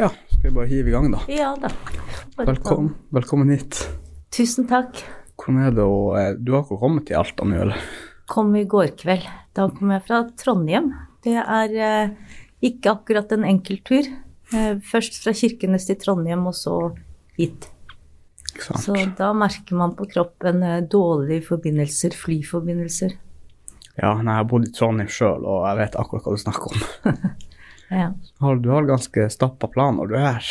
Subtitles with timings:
[0.00, 1.18] Ja, skal vi bare hive i gang, da.
[1.28, 1.68] Ja da.
[2.38, 3.82] Velkommen, velkommen hit.
[4.32, 5.02] Tusen takk.
[5.36, 7.82] Hvordan er det å eh, Du har ikke kommet til Alta nå, eller?
[8.30, 9.26] Kom i går kveld.
[9.52, 10.88] Da kom jeg fra Trondheim.
[11.20, 12.14] Det er eh,
[12.64, 14.08] ikke akkurat en enkel tur.
[14.56, 16.78] Eh, først fra Kirkenes til Trondheim, og så
[17.36, 17.68] hit.
[18.54, 18.86] Exakt.
[18.86, 23.18] Så da merker man på kroppen eh, dårlige forbindelser, flyforbindelser.
[24.00, 26.72] Ja, nei, jeg har bodd i Trondheim sjøl, og jeg vet akkurat hva du snakker
[26.72, 27.20] om.
[27.90, 28.12] Ja.
[28.40, 30.46] Har- Du har ganske stappa når du er her.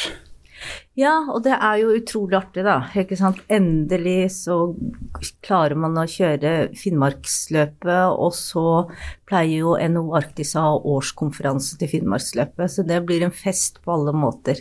[1.00, 2.82] Ja, og det er jo utrolig artig, da.
[2.94, 3.38] Ikke sant?
[3.50, 4.76] Endelig så
[5.42, 8.66] klarer man å kjøre Finnmarksløpet, og så
[9.26, 13.94] pleier jo NHO Arktis å ha årskonferanse til Finnmarksløpet, så det blir en fest på
[13.96, 14.60] alle måter.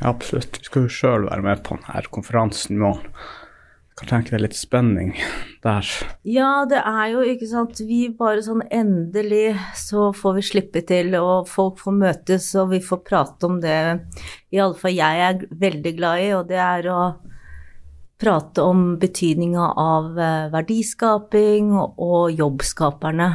[0.00, 0.58] Ja, absolutt.
[0.60, 3.08] Vi skal jo sjøl være med på denne konferansen i morgen.
[4.00, 5.10] Kan tenke deg litt spenning
[5.60, 5.84] der.
[6.24, 11.12] Ja, det er jo, ikke sant, vi bare sånn endelig så får vi slippe til,
[11.18, 13.76] og folk får møtes, og vi får prate om det
[14.56, 17.02] i alle fall jeg er veldig glad i, og det er å
[18.20, 23.30] prate om betydninga av eh, verdiskaping og jobbskaperne.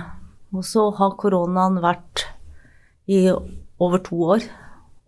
[0.56, 2.26] Og så har koronaen vært
[3.06, 4.46] i over to år,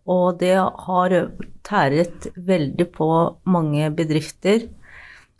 [0.05, 1.21] og det har
[1.65, 3.07] tæret veldig på
[3.49, 4.67] mange bedrifter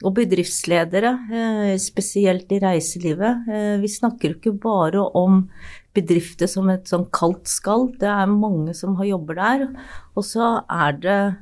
[0.06, 3.48] og bedriftsledere, eh, spesielt i reiselivet.
[3.50, 5.50] Eh, Vi snakker jo ikke bare om
[5.94, 9.68] bedrifter som et sånn kaldt skall, det er mange som har jobber der.
[10.16, 11.38] Og så er det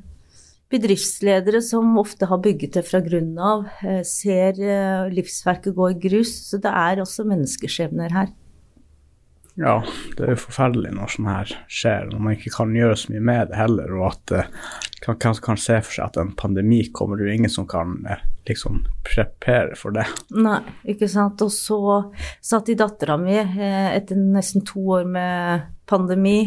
[0.71, 4.53] bedriftsledere som ofte har bygget det fra grunnen av, eh, ser
[5.11, 8.27] livsverket gå i grus, så det er også menneskeskjebner her.
[9.55, 9.77] Ja,
[10.17, 13.23] det er jo forferdelig når sånn her skjer, når man ikke kan gjøre så mye
[13.23, 14.49] med det heller, og at man
[15.05, 17.67] kan, kan, kan se for seg at en pandemi kommer, det er jo ingen som
[17.69, 20.05] kan eh, liksom prepare for det.
[20.35, 20.59] Nei,
[20.91, 21.41] ikke sant.
[21.45, 21.79] Og så
[22.43, 26.39] satt i dattera mi eh, etter nesten to år med pandemi,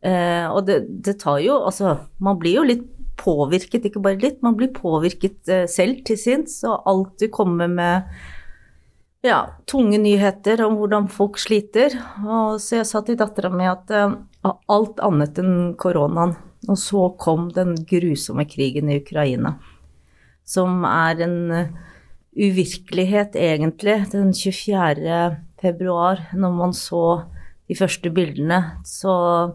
[0.00, 2.86] eh, og det, det tar jo Altså, man blir jo litt
[3.18, 8.06] påvirket, ikke bare litt, man blir påvirket eh, selv til sinns, og alltid kommer med
[9.26, 11.94] ja, tunge nyheter om hvordan folk sliter.
[12.24, 14.18] Og så jeg sa til dattera mi at uh,
[14.70, 16.36] alt annet enn koronaen.
[16.68, 19.54] Og så kom den grusomme krigen i Ukraina,
[20.42, 21.68] som er en eh,
[22.34, 23.94] uvirkelighet, egentlig.
[24.10, 25.20] Den 24.
[25.62, 27.04] februar, når man så
[27.70, 29.54] de første bildene, så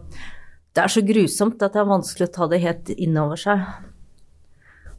[0.74, 3.60] Det er så grusomt at det er vanskelig å ta det helt inn over seg.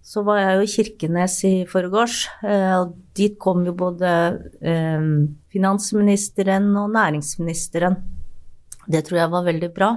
[0.06, 4.10] Så var jeg jo i Kirkenes i forgårs, eh, og dit kom jo både
[4.62, 5.08] eh,
[5.50, 7.98] finansministeren og næringsministeren.
[8.86, 9.90] Det tror jeg var veldig bra.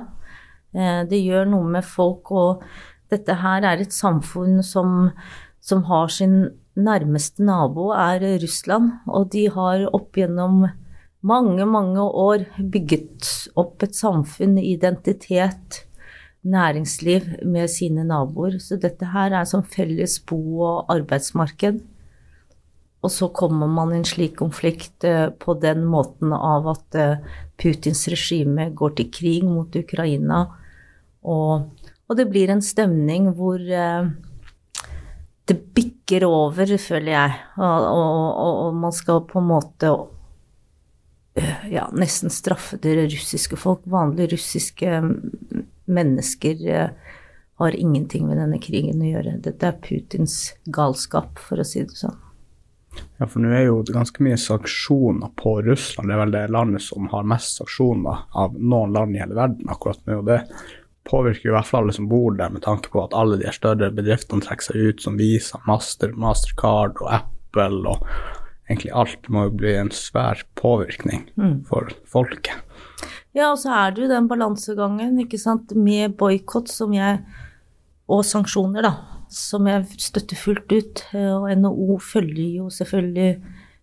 [0.72, 2.64] Eh, Det gjør noe med folk, og
[3.12, 5.10] dette her er et samfunn som,
[5.60, 6.38] som har sin
[6.78, 10.70] nærmeste nabo, er Russland, og de har opp gjennom
[11.20, 15.82] mange, mange år bygget opp et samfunn, identitet,
[16.48, 18.58] næringsliv med sine naboer.
[18.62, 21.80] Så dette her er som felles bo- og arbeidsmarked.
[22.98, 27.20] Og så kommer man i en slik konflikt eh, på den måten av at eh,
[27.58, 30.44] Putins regime går til krig mot Ukraina,
[31.22, 34.10] og, og det blir en stemning hvor eh,
[35.48, 39.94] det bikker over, føler jeg, og, og, og man skal på en måte
[41.70, 43.86] ja, nesten straffe det russiske folk.
[43.86, 45.00] Vanlige russiske
[45.88, 47.14] mennesker eh,
[47.58, 49.38] har ingenting med denne krigen å gjøre.
[49.42, 52.18] Dette er Putins galskap, for å si det sånn.
[53.18, 56.08] Ja, for nå er jo ganske mye sanksjoner på Russland.
[56.10, 59.70] Det er vel det landet som har mest sanksjoner av noen land i hele verden
[59.70, 60.20] akkurat nå.
[60.26, 60.40] det
[61.08, 63.90] påvirker i hvert fall alle som bor der, med tanke på at alle de større
[63.94, 68.04] bedriftene trekker seg ut, som Visa, Master, Mastercard og Apple og
[68.68, 71.24] egentlig alt må jo bli en svær påvirkning
[71.68, 72.67] for folket.
[73.38, 76.72] Ja, og så er det jo den balansegangen, ikke sant, med boikott
[78.08, 78.92] Og sanksjoner, da,
[79.28, 81.02] som jeg støtter fullt ut.
[81.12, 83.42] Eh, Og NHO følger jo selvfølgelig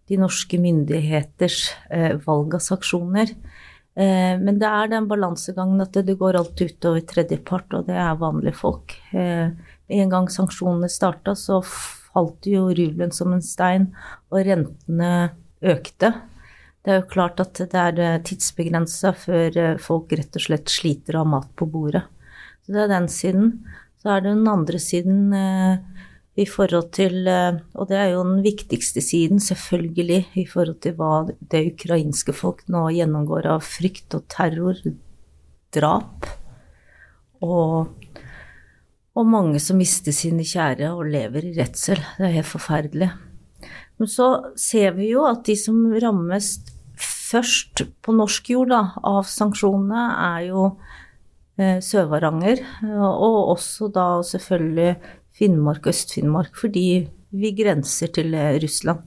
[0.09, 1.59] de norske myndigheters
[1.89, 3.31] eh, valg av sanksjoner.
[3.95, 7.95] Eh, Men det er den balansegangen at det, det går alltid utover tredjepart, og det
[7.95, 8.97] er vanlige folk.
[9.13, 9.51] Eh,
[9.87, 13.91] En gang sanksjonene starta, så falt jo rubelen som en stein,
[14.31, 15.29] og rentene
[15.61, 16.09] økte.
[16.85, 21.17] Det er jo klart at det er tidsbegrensa før eh, folk rett og slett sliter
[21.17, 22.03] av mat på bordet.
[22.61, 23.47] Så det er den siden.
[23.97, 25.79] Så er det den andre siden eh,
[26.37, 30.93] i forhold til eh, Og det er jo den viktigste siden, selvfølgelig, i forhold til
[30.99, 34.77] hva det ukrainske folk nå gjennomgår av frykt og terror,
[35.73, 36.29] drap.
[37.41, 37.89] Og,
[39.17, 41.97] og mange som mister sine kjære og lever i redsel.
[42.19, 43.09] Det er helt forferdelig.
[43.97, 44.29] Men så
[44.59, 46.53] ser vi jo at de som rammes
[47.25, 50.67] først på norsk jord da, av sanksjonene, er jo
[51.59, 52.63] eh, Sør-Varanger,
[52.95, 54.95] og også da selvfølgelig
[55.35, 56.87] Finnmark og Øst-Finnmark, fordi
[57.35, 58.31] vi grenser til
[58.63, 59.01] Russland.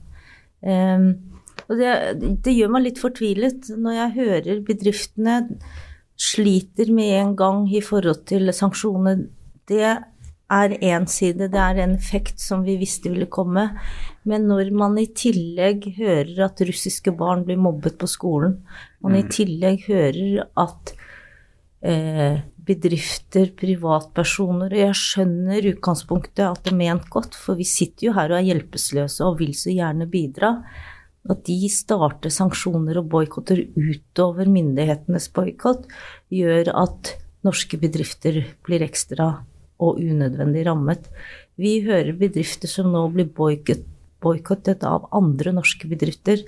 [1.69, 1.89] Og det,
[2.45, 5.35] det, gjør meg litt fortvilet når jeg hører bedriftene
[6.19, 9.23] sliter med en gang i forhold til sanksjoner.
[9.69, 9.91] Det
[10.49, 13.69] er én side, det er en effekt som vi visste ville komme.
[14.27, 18.59] Men når man i tillegg hører at russiske barn blir mobbet på skolen,
[19.03, 19.33] man i mm.
[19.33, 20.93] tillegg hører at
[21.85, 28.09] eh, bedrifter, privatpersoner Og jeg skjønner utgangspunktet at det er ment godt, for vi sitter
[28.09, 30.55] jo her og er hjelpeløse og vil så gjerne bidra.
[31.29, 35.85] At de starter sanksjoner og boikotter utover myndighetenes boikott,
[36.33, 37.15] gjør at
[37.45, 39.31] norske bedrifter blir ekstra
[39.79, 41.07] og unødvendig rammet.
[41.59, 46.43] Vi hører bedrifter som nå blir boikottet av andre norske bedrifter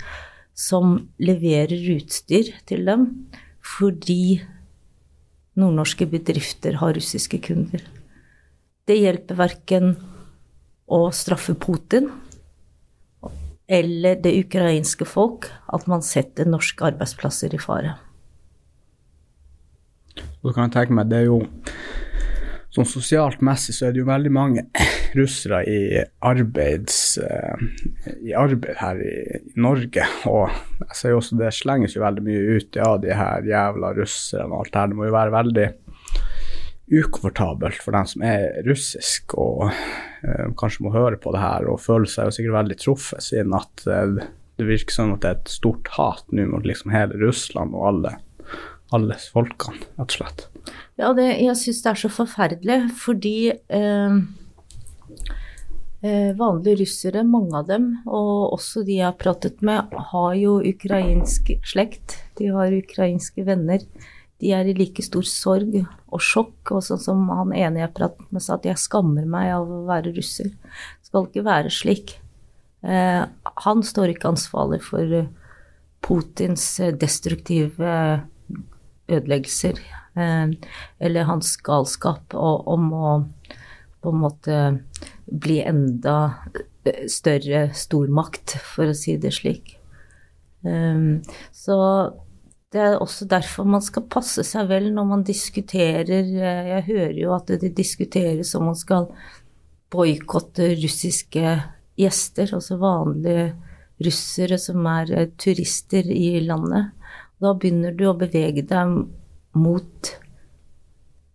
[0.58, 3.08] som leverer utstyr til dem
[3.62, 4.42] fordi
[5.60, 7.84] nordnorske bedrifter har russiske kunder.
[8.88, 9.94] Det hjelper verken
[10.92, 12.10] å straffe Putin
[13.72, 17.94] eller det ukrainske folk at man setter norske arbeidsplasser i fare.
[20.42, 21.38] Du kan tenke meg, det er jo
[22.72, 24.66] sånn sosialt messig så er det jo veldig mange
[25.20, 27.60] russere i, arbeids, uh,
[28.24, 30.08] i arbeid her i, i, Norge.
[30.32, 30.48] Og
[30.86, 34.52] jeg ser jo også det slenges jo veldig mye ut, ja, de her jævla russerne
[34.52, 34.92] og alt det her.
[34.92, 35.68] Det må jo være veldig
[36.92, 41.80] ukomfortabelt for dem som er russisk og uh, kanskje må høre på det her og
[41.84, 44.24] føle seg jo sikkert veldig truffet, siden at uh,
[44.60, 47.88] det virker som at det er et stort hat nå mot liksom hele Russland og
[47.94, 48.16] alle,
[48.96, 50.46] alle folkene, rett og slett.
[51.00, 54.16] Ja, det, jeg syns det er så forferdelig, fordi eh,
[56.04, 60.60] eh, vanlige russere, mange av dem, og også de jeg har pratet med, har jo
[60.60, 62.20] ukrainsk slekt.
[62.40, 63.86] De har ukrainske venner.
[64.42, 68.26] De er i like stor sorg og sjokk, og sånn som han ene jeg pratet
[68.34, 70.50] med sa, at jeg skammer meg av å være russer.
[70.52, 72.18] Det skal ikke være slik.
[72.82, 73.24] Eh,
[73.66, 75.30] han står ikke ansvarlig for eh,
[76.02, 77.92] Putins eh, destruktive
[79.12, 79.80] ødeleggelser
[80.16, 80.48] Eh,
[81.00, 83.12] eller hans galskap om å
[84.02, 84.56] på en måte
[85.26, 86.16] bli enda
[86.84, 89.78] eh, større stormakt, for å si det slik.
[90.68, 91.06] Eh,
[91.56, 91.78] så
[92.72, 97.34] det er også derfor man skal passe seg vel når man diskuterer Jeg hører jo
[97.36, 99.10] at det diskuteres om man skal
[99.92, 101.58] boikotte russiske
[102.00, 103.50] gjester, altså vanlige
[104.02, 106.96] russere som er turister i landet.
[107.42, 108.98] Da begynner du å bevege deg
[109.58, 110.12] mot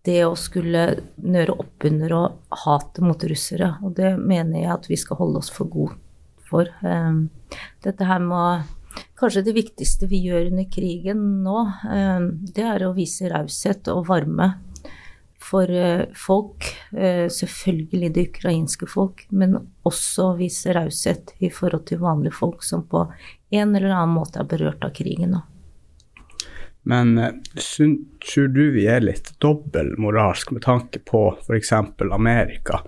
[0.07, 0.83] det å skulle
[1.19, 3.73] nøre opp under og hatet mot russere.
[3.83, 5.97] Og det mener jeg at vi skal holde oss for gode
[6.47, 6.69] for.
[6.87, 7.27] Ehm,
[7.83, 8.73] dette her med
[9.17, 11.59] Kanskje det viktigste vi gjør under krigen nå,
[11.89, 14.47] ehm, det er å vise raushet og varme
[15.37, 16.65] for eh, folk.
[16.93, 22.85] Eh, selvfølgelig det ukrainske folk, men også vise raushet i forhold til vanlige folk som
[22.89, 23.05] på
[23.53, 25.37] en eller annen måte er berørt av krigen.
[25.37, 25.56] nå.
[26.87, 27.33] Men eh,
[28.31, 31.73] tror du vi er litt dobbeltmoralsk med tanke på f.eks.
[31.99, 32.79] Amerika?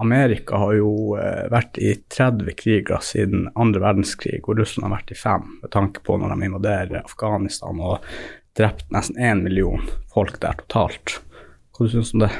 [0.00, 5.12] Amerika har jo eh, vært i 30 kriger siden andre verdenskrig, og Russland har vært
[5.12, 8.08] i fem, med tanke på når de invaderer Afghanistan og
[8.56, 11.18] drept nesten én million folk der totalt.
[11.76, 12.32] Hva syns du om det?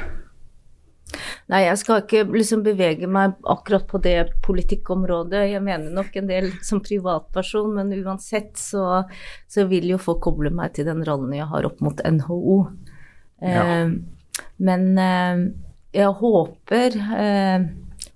[1.51, 5.45] Nei, jeg skal ikke liksom bevege meg akkurat på det politikkområdet.
[5.51, 9.03] Jeg mener nok en del som privatperson, men uansett så,
[9.49, 12.57] så vil jo folk koble meg til den rollen jeg har opp mot NHO.
[13.43, 13.63] Ja.
[13.63, 13.95] Eh,
[14.63, 15.47] men eh,
[15.93, 17.71] jeg håper eh,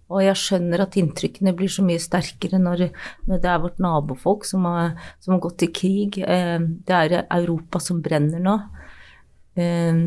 [0.07, 2.85] og jeg skjønner at inntrykkene blir så mye sterkere når,
[3.27, 6.19] når det er vårt nabofolk som har, som har gått til krig.
[6.23, 8.55] Eh, det er Europa som brenner nå.
[9.59, 9.99] Eh,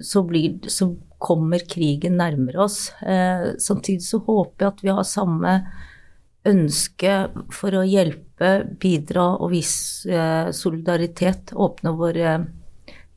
[0.00, 2.90] så, blir, så kommer krigen nærmere oss.
[3.00, 5.54] Eh, samtidig så håper jeg at vi har samme
[6.48, 7.16] ønske
[7.54, 8.52] for å hjelpe,
[8.82, 11.54] bidra og vise eh, solidaritet.
[11.54, 12.36] Åpne våre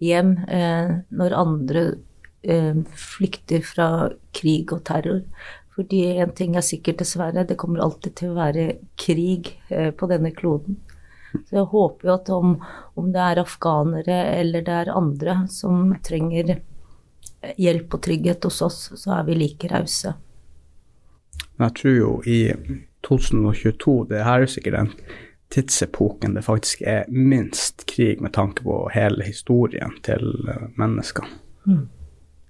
[0.03, 1.85] hjem eh, når andre
[2.45, 3.89] eh, flykter fra
[4.35, 5.24] krig og terror.
[5.75, 8.67] Fordi en ting er sikkert, dessverre, det kommer alltid til å være
[9.01, 10.79] krig eh, på denne kloden.
[11.35, 12.53] Så jeg håper jo at om,
[12.95, 16.62] om det er afghanere eller det er andre som trenger
[17.62, 20.16] hjelp og trygghet hos oss, så er vi like rause.
[21.56, 22.40] Jeg tror jo i
[23.06, 24.92] 2022, det her er jo sikkert den
[25.54, 31.28] tidsepoken det faktisk er minst krig med tanke på hele historien til eh, mennesker.
[31.66, 31.86] Mm.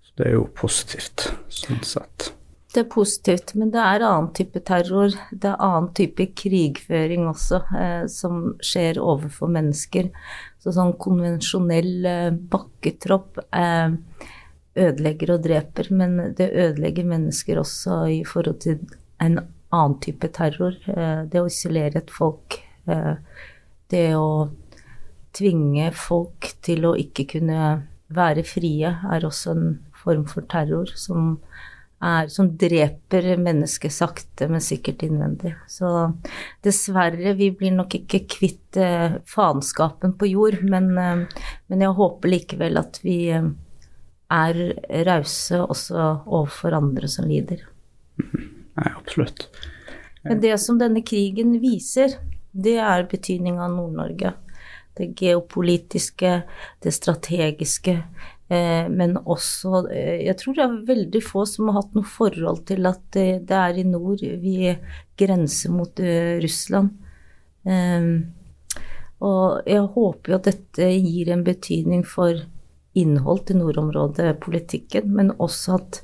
[0.02, 2.32] Så det er jo positivt, sånn sett.
[2.76, 5.14] Det er positivt, men det er annen type terror.
[5.32, 10.10] Det er annen type krigføring også, eh, som skjer overfor mennesker.
[10.60, 13.96] Så sånn konvensjonell eh, bakketropp eh,
[14.76, 18.80] ødelegger og dreper, men det ødelegger mennesker også i forhold til
[19.24, 19.40] en
[19.76, 20.76] annen type terror.
[20.88, 23.16] Eh, det å isolere et folk, eh,
[23.92, 24.50] det å
[25.36, 27.62] tvinge folk til å ikke kunne
[28.16, 29.72] være frie, er også en
[30.06, 31.40] form for terror som,
[32.04, 35.56] er, som dreper mennesket sakte, men sikkert innvendig.
[35.72, 35.90] Så
[36.64, 42.84] dessverre, vi blir nok ikke kvitt eh, faenskapen på jord, men, men, jeg håper likevel
[42.84, 43.20] at vi
[44.32, 44.60] er
[45.08, 47.66] rause også overfor andre som lider.
[48.18, 49.48] Nei, absolutt.
[50.26, 52.18] Men det som denne krigen viser,
[52.52, 54.34] det er betydning av Nord-Norge.
[54.96, 56.32] Det geopolitiske,
[56.82, 58.00] det strategiske,
[58.48, 62.62] Eh, men også eh, Jeg tror det er veldig få som har hatt noe forhold
[62.70, 64.70] til at det er i nord vi
[65.18, 66.94] grenser mot eh, Russland.
[69.26, 72.44] Og jeg håper jo at dette gir en betydning for
[72.96, 76.02] innhold til nordområdepolitikken, men også at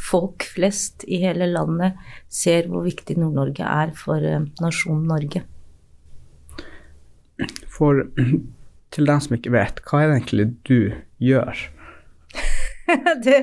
[0.00, 1.98] folk flest i hele landet
[2.32, 4.22] ser hvor viktig Nord-Norge er for
[4.62, 5.44] nasjonen Norge.
[7.70, 8.02] For
[8.94, 10.78] til dem som ikke vet, hva er det egentlig du
[11.22, 11.62] gjør?
[13.24, 13.36] det,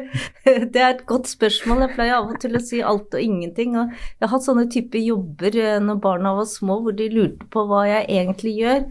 [0.46, 1.86] det, er et godt spørsmål.
[1.86, 3.76] Jeg pleier av og til å si alt og ingenting.
[3.80, 7.48] Og jeg har hatt sånne typer jobber eh, når barna var små, hvor de lurte
[7.54, 8.84] på hva jeg egentlig gjør.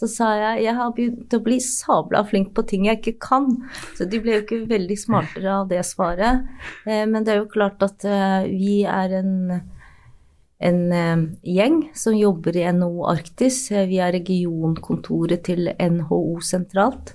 [0.00, 3.50] Så sa jeg jeg har begynt å bli sabla flink på ting jeg ikke kan.
[3.98, 6.48] Så de ble jo ikke veldig smartere av det svaret.
[6.86, 9.36] Eh, men det er jo klart at eh, vi er en
[10.60, 10.82] en
[11.40, 13.62] gjeng som jobber i NHO Arktis.
[13.72, 17.14] Vi er regionkontoret til NHO sentralt.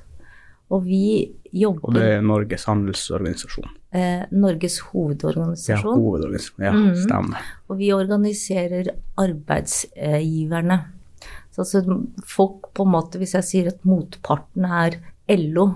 [0.73, 1.05] Og vi
[1.55, 3.71] jobber Og det er Norges handelsorganisasjon?
[3.95, 5.95] Eh, Norges hovedorganisasjon.
[5.95, 6.65] Ja, hovedorganisasjon.
[6.65, 6.93] Ja, mm.
[7.05, 7.49] stemmer.
[7.69, 10.79] Og vi organiserer arbeidsgiverne.
[11.55, 14.99] Så altså folk på en måte, hvis jeg sier at motparten er
[15.31, 15.69] LO,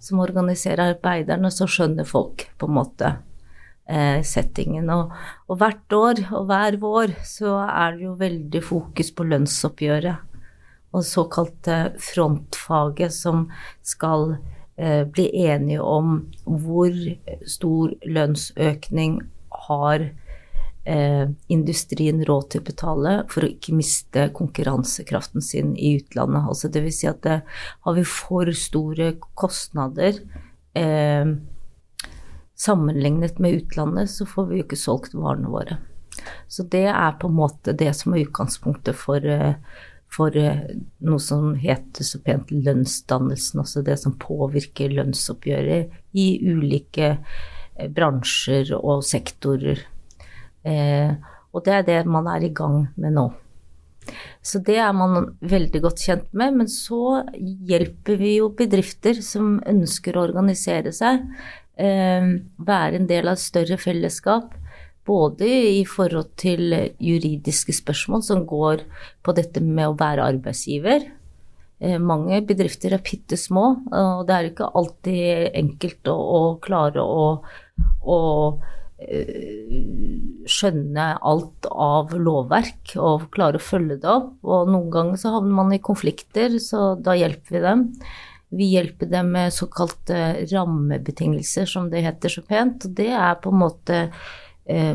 [0.00, 3.10] som organiserer arbeiderne, så skjønner folk på en måte
[3.84, 4.88] eh, settingen.
[4.94, 5.12] Og,
[5.48, 10.26] og, hvert år og hver vår så er det jo veldig fokus på lønnsoppgjøret
[10.90, 13.44] og såkalte frontfaget som
[13.86, 14.38] skal
[14.80, 16.14] bli enige om
[16.48, 16.94] hvor
[17.44, 19.18] stor lønnsøkning
[19.68, 20.06] har
[20.84, 26.48] eh, industrien råd til å betale for å ikke miste konkurransekraften sin i utlandet.
[26.48, 27.40] Altså vil si at det,
[27.86, 30.22] har vi for store kostnader
[30.78, 31.34] eh,
[32.60, 35.78] sammenlignet med utlandet, så får vi jo ikke solgt varene våre.
[36.50, 39.54] Så det er på en måte det som er utgangspunktet for eh,
[40.10, 40.62] for eh,
[41.06, 48.74] noe som heter så pent lønnsdannelsen, altså det som påvirker lønnsoppgjøret i ulike eh, bransjer
[48.78, 49.84] og sektorer.
[50.66, 51.14] Eh,
[51.50, 53.30] og det er det man er i gang med nå.
[54.42, 59.58] Så det er man veldig godt kjent med, men så hjelper vi jo bedrifter som
[59.68, 61.22] ønsker å organisere seg,
[61.78, 64.56] eh, være en del av et større fellesskap
[65.10, 65.48] både
[65.80, 68.84] i forhold til juridiske spørsmål som går
[69.26, 71.08] på dette med å være arbeidsgiver.
[71.80, 77.00] Eh, mange bedrifter er bitte små, og det er ikke alltid enkelt å, å klare
[77.00, 77.22] å,
[78.04, 78.18] å
[79.00, 79.78] eh,
[80.44, 84.34] skjønne alt av lovverk og klare å følge det opp.
[84.44, 87.86] Og noen ganger så havner man i konflikter, så da hjelper vi dem.
[88.50, 92.84] Vi hjelper dem med såkalte rammebetingelser, som det heter så pent.
[92.84, 94.04] Og det er på en måte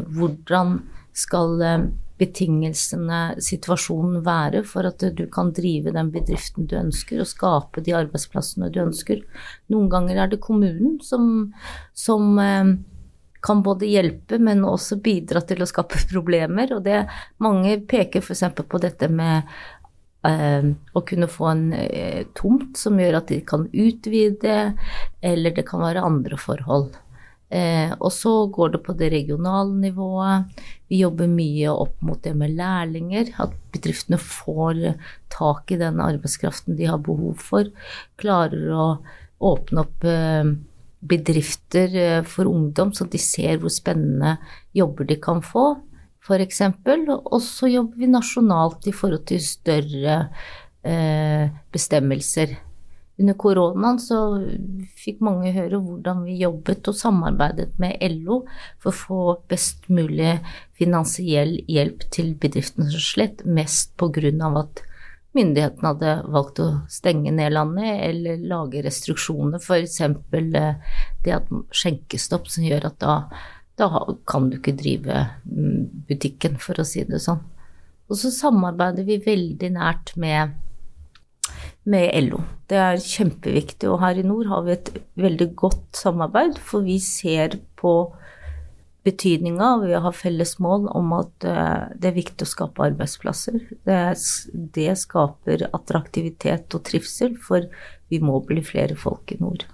[0.07, 0.79] hvordan
[1.15, 1.85] skal eh,
[2.19, 7.95] betingelsene, situasjonen være for at du kan drive den bedriften du ønsker og skape de
[7.97, 9.23] arbeidsplassene du ønsker.
[9.73, 11.49] Noen ganger er det kommunen som,
[11.91, 12.75] som eh,
[13.45, 16.71] kan både hjelpe, men også bidra til å skape problemer.
[16.77, 17.03] Og det,
[17.43, 18.45] mange peker f.eks.
[18.63, 19.51] på dette med
[20.27, 24.59] eh, å kunne få en eh, tomt som gjør at de kan utvide,
[25.19, 26.93] eller det kan være andre forhold.
[27.53, 30.61] Eh, og så går det på det regionale nivået.
[30.89, 33.33] Vi jobber mye opp mot det med lærlinger.
[33.41, 34.81] At bedriftene får
[35.33, 37.69] tak i den arbeidskraften de har behov for.
[38.21, 38.87] Klarer å
[39.45, 40.55] åpne opp eh,
[41.05, 44.37] bedrifter eh, for ungdom, så de ser hvor spennende
[44.75, 45.75] jobber de kan få,
[46.25, 46.61] f.eks.
[46.65, 50.17] Og så jobber vi nasjonalt i forhold til større
[50.81, 52.55] eh, bestemmelser.
[53.15, 54.17] Under koronaen så
[54.99, 58.41] fikk mange høre hvordan vi jobbet og samarbeidet med LO
[58.83, 59.19] for å få
[59.51, 60.33] best mulig
[60.75, 64.33] finansiell hjelp til bedriftene som slett, mest pga.
[64.59, 64.83] at
[65.35, 69.99] myndighetene hadde valgt å stenge ned landet eller lage restriksjoner, f.eks.
[70.01, 73.15] Eh, det at skjenkestopp som gjør at da,
[73.79, 73.89] da
[74.27, 77.43] kan du ikke drive mm, butikken, for å si det sånn.
[78.05, 80.55] Og så samarbeider vi veldig nært med
[81.89, 82.41] med LO.
[82.69, 86.97] Det er kjempeviktig, og her i nord har vi et veldig godt samarbeid, for vi
[87.03, 87.95] ser på
[89.05, 93.59] betydninga, og vi har felles mål om at eh, det er viktig å skape arbeidsplasser.
[93.85, 93.99] Det,
[94.77, 97.69] det skaper attraktivitet og trivsel, for
[98.09, 99.67] vi må bli flere folk i nord.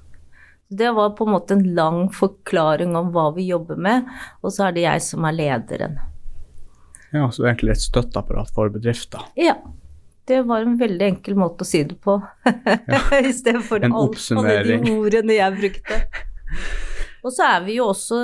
[0.71, 4.07] Det var på en måte en lang forklaring om hva vi jobber med,
[4.43, 5.97] og så er det jeg som er lederen.
[7.11, 9.25] Ja, så egentlig et støtteapparat for bedrifter.
[9.39, 9.57] Ja.
[10.31, 12.15] Det var en veldig enkel måte å si det på,
[13.19, 15.97] i stedet for alle de ordene jeg brukte.
[17.25, 18.21] Og så er vi jo også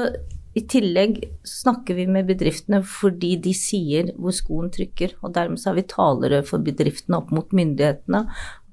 [0.57, 5.71] i tillegg snakker vi med bedriftene fordi de sier hvor skoen trykker, og dermed så
[5.71, 8.23] er vi talere for bedriftene opp mot myndighetene.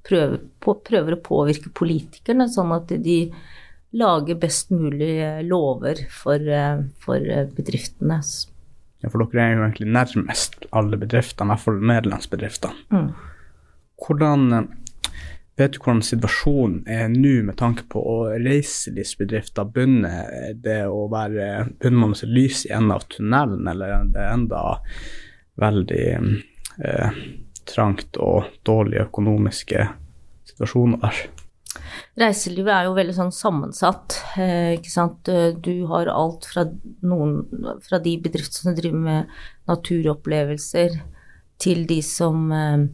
[0.05, 3.19] Prøver, på, prøver å påvirke politikerne sånn at de
[3.97, 6.41] lager best mulig lover for,
[7.05, 8.21] for bedriftene.
[9.13, 12.89] For dere er jo egentlig nærmest alle bedriftene, i hvert fall medlemsbedriftene.
[12.95, 13.13] Mm.
[14.05, 14.49] Hvordan
[15.55, 19.69] Vet du hvordan situasjonen er nå med tanke på å reiselivsbedrifter?
[19.71, 24.09] Begynner det å være Begynner man å se lys i enden av tunnelen, eller er
[24.17, 24.65] det enda
[25.63, 27.21] veldig eh,
[27.71, 29.87] trangt og dårlige økonomiske
[30.51, 31.23] situasjoner der?
[32.21, 35.31] Reiselivet er jo veldig sånn sammensatt, eh, ikke sant.
[35.65, 36.67] Du har alt fra
[37.03, 37.41] noen
[37.83, 39.33] fra de bedriftene som driver med
[39.71, 41.01] naturopplevelser,
[41.59, 42.85] til de som eh,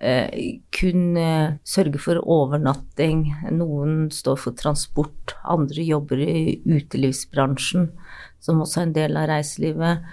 [0.00, 0.42] eh,
[0.74, 1.16] kun
[1.64, 3.24] sørger for overnatting.
[3.56, 7.88] Noen står for transport, andre jobber i utelivsbransjen,
[8.42, 10.04] som også er en del av reiselivet.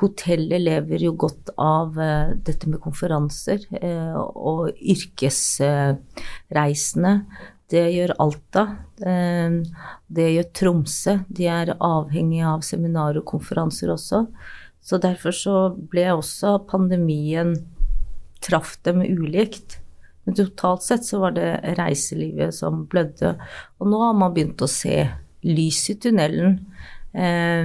[0.00, 1.94] Hotellet lever jo godt av
[2.42, 7.12] dette med konferanser og yrkesreisende.
[7.70, 8.62] Det gjør Alta.
[9.02, 9.56] Eh,
[10.06, 11.16] det gjør Tromsø.
[11.28, 14.26] De er avhengig av seminarer og konferanser også.
[14.86, 17.56] Så derfor så ble også pandemien
[18.44, 19.80] traff dem ulikt.
[20.24, 23.34] Men totalt sett så var det reiselivet som blødde.
[23.80, 25.02] Og nå har man begynt å se
[25.46, 26.60] lys i tunnelen.
[27.16, 27.64] Eh,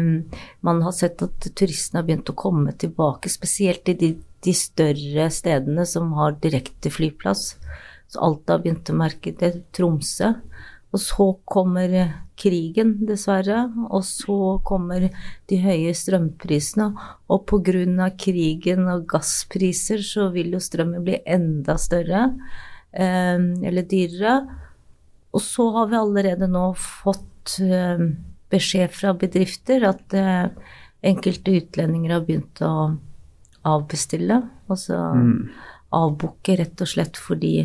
[0.64, 4.14] man har sett at turistene har begynt å komme tilbake, spesielt i de,
[4.46, 7.56] de større stedene som har direkte flyplass.
[8.12, 10.34] Så Alta begynte å merke det, Tromsø.
[10.92, 11.94] Og så kommer
[12.40, 13.64] krigen, dessverre.
[13.88, 15.08] Og så kommer
[15.48, 16.90] de høye strømprisene.
[17.32, 18.10] Og pga.
[18.20, 22.26] krigen og gasspriser så vil jo strømmen bli enda større.
[22.92, 24.36] Eh, eller dyrere.
[25.32, 28.10] Og så har vi allerede nå fått eh,
[28.52, 30.48] beskjed fra bedrifter at eh,
[31.02, 32.74] enkelte utlendinger har begynt å
[33.68, 34.42] avbestille.
[34.72, 35.38] Altså mm.
[35.98, 37.56] avbooke, rett og slett fordi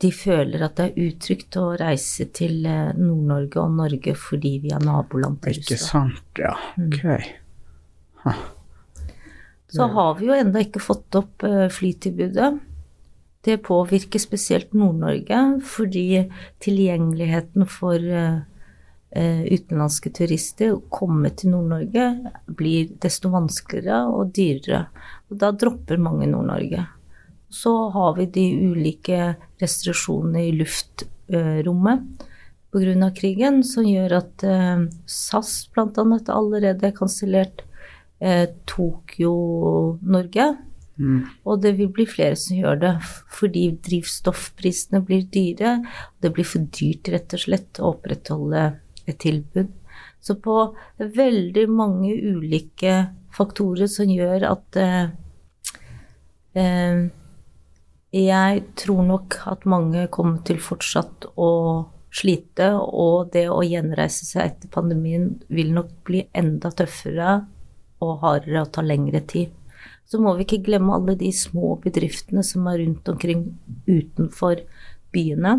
[0.00, 4.72] de føler at det er utrygt å reise til eh, Nord-Norge og Norge fordi vi
[4.72, 5.76] er naboland til Russland.
[5.76, 6.54] Ikke sant, ja.
[6.80, 6.88] Mm.
[6.88, 8.24] Ok.
[8.24, 8.40] Huh.
[9.70, 12.50] Så har vi jo ennå ikke fått opp eh, flytilbudet.
[13.44, 16.24] Det påvirker spesielt Nord-Norge fordi
[16.64, 18.04] tilgjengeligheten for
[19.10, 22.04] utenlandske turister å komme til Nord-Norge
[22.46, 24.84] blir desto vanskeligere og dyrere.
[25.30, 26.84] Og da dropper mange Nord-Norge.
[27.50, 32.26] Så har vi de ulike restriksjonene i luftrommet
[32.70, 33.10] pga.
[33.14, 36.04] krigen, som gjør at eh, SAS bl.a.
[36.30, 37.64] allerede er kansellert
[38.20, 40.52] eh, Tokyo-Norge.
[41.00, 41.24] Mm.
[41.48, 42.92] Og det vil bli flere som gjør det,
[43.32, 45.78] fordi drivstoffprisene blir dyre.
[46.20, 48.68] Det blir for dyrt, rett og slett, å opprettholde
[49.10, 49.70] et tilbud.
[50.20, 50.56] Så på
[50.98, 52.96] veldig mange ulike
[53.34, 55.08] faktorer som gjør at eh,
[56.54, 57.08] eh
[58.10, 61.50] jeg tror nok at mange kommer til fortsatt å
[62.10, 67.36] slite, og det å gjenreise seg etter pandemien vil nok bli enda tøffere
[68.02, 69.54] og hardere og ta lengre tid.
[70.10, 73.44] Så må vi ikke glemme alle de små bedriftene som er rundt omkring
[73.86, 74.64] utenfor
[75.14, 75.54] byene.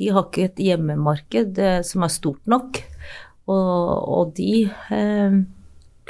[0.00, 2.80] De har ikke et hjemmemarked eh, som er stort nok,
[3.50, 3.84] og,
[4.16, 4.64] og de
[4.96, 5.36] eh,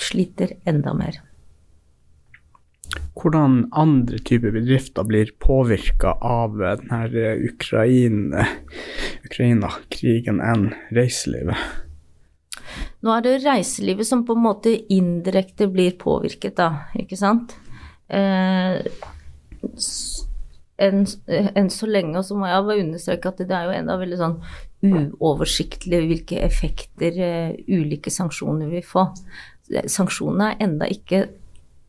[0.00, 1.20] sliter enda mer
[3.20, 8.46] hvordan andre typer bedrifter blir påvirka av denne Ukraina,
[9.26, 11.58] Ukraina-krigen enn reiselivet?
[13.00, 17.56] Nå er det reiselivet som på en måte indirekte blir påvirket, da, ikke sant.
[18.08, 18.80] Eh,
[20.80, 23.96] enn en så lenge, og så må jeg bare understreke at det er jo enda
[24.00, 24.36] veldig sånn
[24.80, 29.06] uoversiktlig hvilke effekter uh, ulike sanksjoner vil få.
[29.70, 31.26] Sanksjonene er enda ikke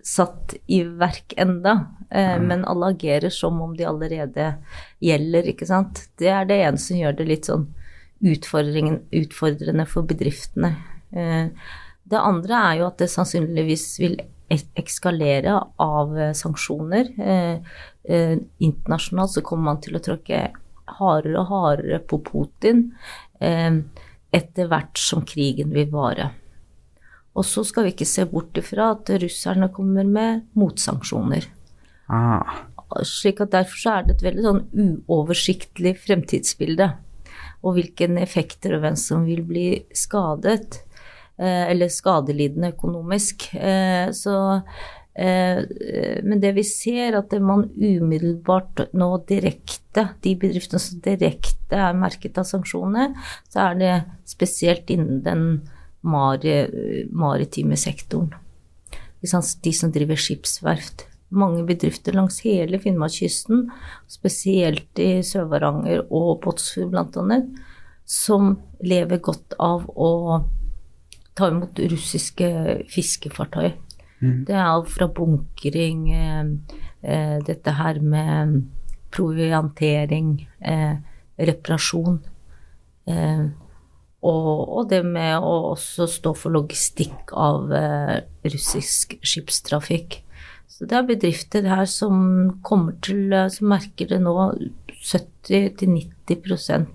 [0.05, 1.77] satt i verk enda,
[2.09, 2.47] uh, mm.
[2.49, 4.55] men alle agerer som om de allerede
[5.03, 6.07] gjelder, ikke sant.
[6.19, 7.69] Det er det ene som gjør det litt sånn
[8.21, 10.75] utfordrende for bedriftene.
[11.15, 11.47] Uh,
[12.11, 14.19] det andre er jo at det sannsynligvis vil
[14.51, 17.13] ekskalere av sanksjoner.
[18.03, 20.39] Internasjonalt så kommer man til å tråkke
[20.97, 22.87] hardere og hardere på Putin
[23.37, 26.31] etter hvert som krigen vil vare.
[27.37, 31.47] Og så skal vi ikke se bort ifra at russerne kommer med motsanksjoner.
[32.11, 32.65] Ah.
[33.07, 34.61] Slik at derfor så er det et veldig sånn
[35.07, 36.89] uoversiktlig fremtidsbilde.
[37.63, 40.81] Og hvilke effekter og hvem som vil bli skadet.
[41.41, 43.47] Eh, eller skadelidende økonomisk.
[43.55, 44.81] Eh, så eh,
[45.13, 52.39] men det vi ser, at man umiddelbart nå direkte, de bedriftene som direkte er merket
[52.39, 53.11] av sanksjoner,
[53.51, 53.95] så er det
[54.29, 55.43] spesielt innen den
[56.01, 58.31] maritime sektoren.
[59.21, 61.05] De som driver skipsverft.
[61.31, 63.69] Mange bedrifter langs hele Finnmarkskysten,
[64.11, 67.37] spesielt i Sør-Varanger og Båtsfjord bl.a.,
[68.03, 70.09] som lever godt av å
[71.37, 72.49] ta imot russiske
[72.91, 73.69] fiskefartøy.
[74.21, 74.45] Mm.
[74.45, 76.45] Det er alt fra bunkring, eh,
[77.01, 78.61] eh, dette her med
[79.11, 80.95] proviantering, eh,
[81.39, 82.19] reparasjon.
[83.07, 83.45] Eh,
[84.21, 90.23] og, og, det med å også stå for logistikk av eh, russisk skipstrafikk.
[90.69, 92.13] Så det er bedrifter her som
[92.65, 94.53] kommer til eh, Som merker det nå
[95.01, 96.87] 70-90%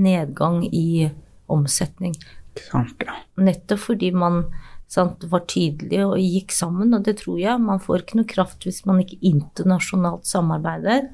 [0.00, 1.10] nedgang i
[1.50, 2.14] omsetning.
[2.60, 3.12] Sant, ja.
[3.40, 4.44] Nettopp fordi man
[4.90, 7.62] sant, var tydelig og gikk sammen, og det tror jeg.
[7.62, 11.08] Man får ikke noe kraft hvis man ikke internasjonalt samarbeider.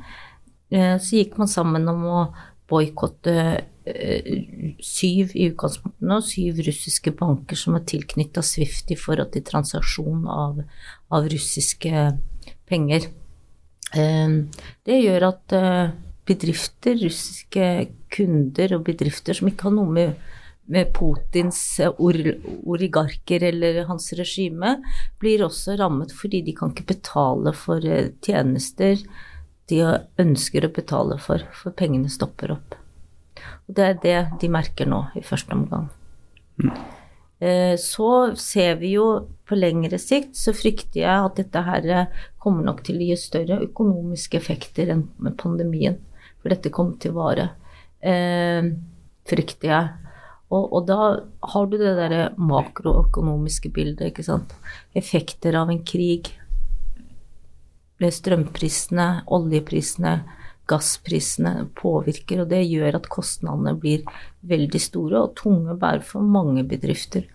[0.72, 2.20] Eh, så gikk man sammen om å
[2.66, 3.36] boikotte
[3.86, 4.42] Eh,
[4.82, 10.24] syv i utgangspunktet nå, syv russiske banker som er tilknytta Swift i forhold til transaksjon
[10.26, 10.58] av,
[11.14, 12.02] av russiske
[12.66, 13.06] penger.
[13.94, 14.34] Eh,
[14.90, 15.56] det gjør at
[16.26, 17.68] bedrifter, russiske
[18.10, 20.26] kunder og bedrifter som ikke har noe med,
[20.72, 21.61] med Putins
[21.98, 24.76] oligarker eller hans regime,
[25.22, 27.85] blir også rammet fordi de kan ikke betale for
[28.24, 29.00] tjenester
[29.70, 29.81] de
[30.22, 32.76] ønsker å betale for, for pengene stopper opp.
[33.66, 35.88] Og det er det de merker nå, i første omgang.
[36.62, 36.76] Mm.
[37.83, 39.07] Så ser vi jo
[39.46, 41.88] på lengre sikt, så frykter jeg at dette her
[42.40, 45.98] kommer nok til å gi større økonomiske effekter enn med pandemien.
[46.40, 47.50] For dette kommer til å vare,
[48.00, 48.70] eh,
[49.29, 49.88] frykter jeg.
[50.46, 50.98] Og, og, da
[51.52, 54.54] har du det derre makroøkonomiske bildet, ikke sant.
[54.94, 56.30] Effekter av en krig.
[57.96, 60.14] Strømprisene, oljeprisene,
[60.70, 64.06] gassprisene påvirker, og det gjør at kostnadene blir
[64.46, 67.26] veldig store og tunge å bære for mange bedrifter.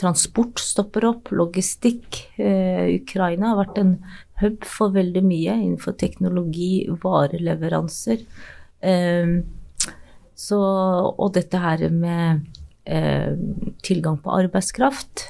[0.00, 2.22] Transport stopper opp, logistikk.
[2.40, 3.94] Eh, Ukraina har vært en
[4.40, 8.24] hub for veldig mye innenfor teknologi, vareleveranser.
[8.80, 9.34] Eh,
[10.40, 10.60] så,
[11.10, 12.46] og dette her med
[12.88, 13.34] eh,
[13.84, 15.26] tilgang på arbeidskraft.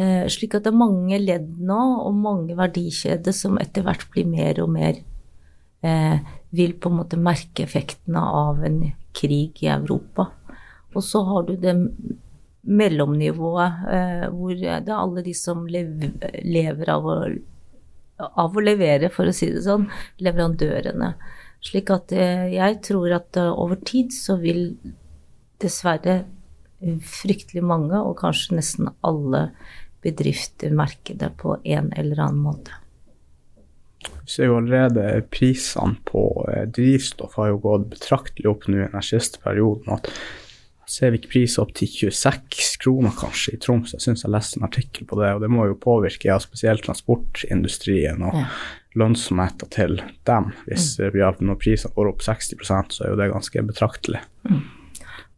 [0.00, 4.26] Eh, slik at det er mange ledd nå, og mange verdikjeder som etter hvert blir
[4.26, 4.98] mer og mer
[5.84, 6.18] eh,
[6.54, 8.80] vil på en måte merke effektene av en
[9.14, 10.30] krig i Europa.
[10.94, 11.74] Og så har du det
[12.64, 17.16] mellomnivået eh, hvor det er alle de som lever av å,
[18.24, 19.88] av å, levere, for å si det sånn,
[20.24, 21.14] leverandørene.
[21.64, 24.66] Slik at eh, jeg tror at uh, over tid så vil
[25.62, 26.24] dessverre
[26.84, 29.46] fryktelig mange, og kanskje nesten alle
[30.04, 32.74] bedrifter, merke det på en eller annen måte.
[34.04, 38.88] Vi ser jo allerede prisene på eh, drivstoff har jo gått betraktelig opp nå i
[38.92, 39.94] den siste perioden.
[39.96, 40.10] at
[40.90, 43.94] ser vi ikke priser opp til 26 kroner kanskje i Troms.
[43.96, 46.84] Jeg syns jeg leste en artikkel på det, og det må jo påvirke ja, spesielt
[46.84, 48.48] transportindustrien og ja.
[48.98, 50.50] Lønnsomheten til dem.
[50.68, 54.22] Hvis ja, når prisene går opp 60% så er jo det ganske betraktelig.
[54.46, 54.62] Mm.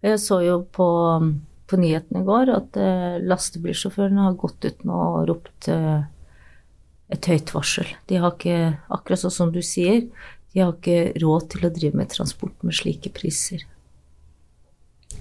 [0.04, 0.88] Jeg så jo på,
[1.66, 6.04] på nyhetene i går at eh, lastebilsjåførene har gått ut nå og ropt eh,
[7.12, 7.88] et høyt varsel.
[8.10, 10.04] De har ikke, akkurat sånn som du sier,
[10.52, 13.64] de har ikke råd til å drive med transport med slike priser.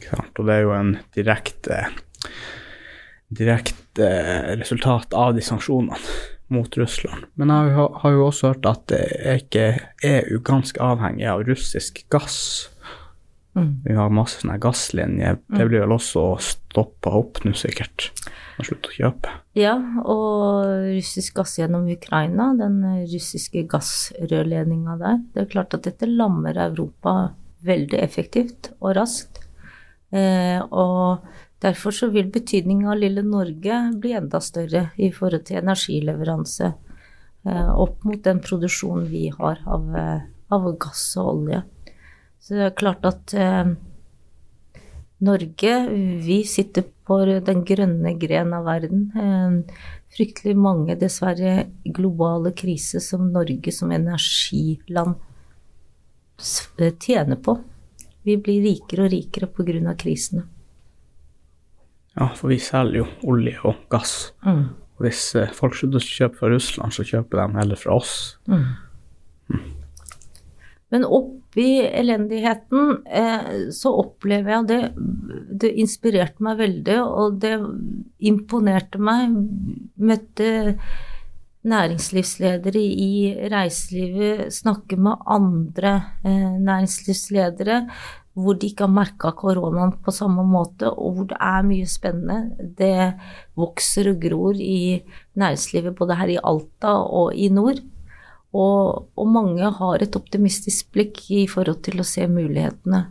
[0.04, 1.82] Klart, og det er jo en direkte,
[3.34, 4.10] direkte
[4.60, 6.00] resultat av de sanksjonene
[6.54, 7.26] mot Russland.
[7.34, 9.68] Men jeg har jo også hørt at det er ikke
[10.06, 12.40] EU ganske avhengig av russisk gass.
[13.56, 13.72] Mm.
[13.86, 15.40] Vi har masse sånne gasslinjer.
[15.48, 15.70] Det mm.
[15.70, 18.10] blir vel også stoppa opp nå, sikkert
[18.60, 19.32] Og slutte å kjøpe.
[19.58, 25.24] Ja, og russisk gass gjennom Ukraina, den russiske gassrørledninga der.
[25.34, 27.34] Det er klart at dette lammer Europa
[27.66, 29.42] veldig effektivt og raskt.
[30.16, 31.26] Eh, og
[31.65, 37.71] derfor så vil betydningen av lille Norge bli enda større i forhold til energileveranse eh,
[37.73, 40.21] opp mot den produksjonen vi har av, eh,
[40.54, 41.63] av, gass og olje.
[42.39, 43.73] Så det er klart at eh,
[45.25, 45.75] Norge,
[46.25, 49.06] vi sitter på den grønne gren av verden.
[49.15, 55.15] Eh, fryktelig mange, dessverre, globale kriser som Norge som energiland
[56.80, 57.60] eh, tjener på.
[58.25, 59.95] Vi blir rikere og rikere pga.
[59.97, 60.55] krisene.
[62.15, 64.34] Ja, for vi selger jo olje og gass.
[64.45, 64.67] Mm.
[64.95, 68.13] Og hvis eh, folk slutter å kjøpe fra Russland, så kjøper de heller fra oss.
[68.47, 68.67] Mm.
[70.93, 74.80] Men oppi elendigheten eh, så opplever jeg det
[75.65, 77.58] Det inspirerte meg veldig, og det
[78.32, 79.36] imponerte meg.
[79.99, 80.49] Møtte
[81.65, 83.13] næringslivsledere i
[83.51, 87.82] reiselivet, snakke med andre eh, næringslivsledere
[88.36, 92.67] hvor de ikke har merka koronaen på samme måte, og hvor det er mye spennende.
[92.78, 93.15] Det
[93.56, 95.02] vokser og gror i
[95.39, 97.80] næringslivet både her i Alta og i nord.
[98.56, 103.02] Og, og, mange har et optimistisk blikk i forhold til å se mulighetene.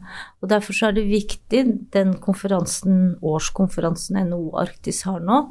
[0.41, 5.43] Og Derfor så er det viktig, den konferansen, årskonferansen NHO Arktis har nå,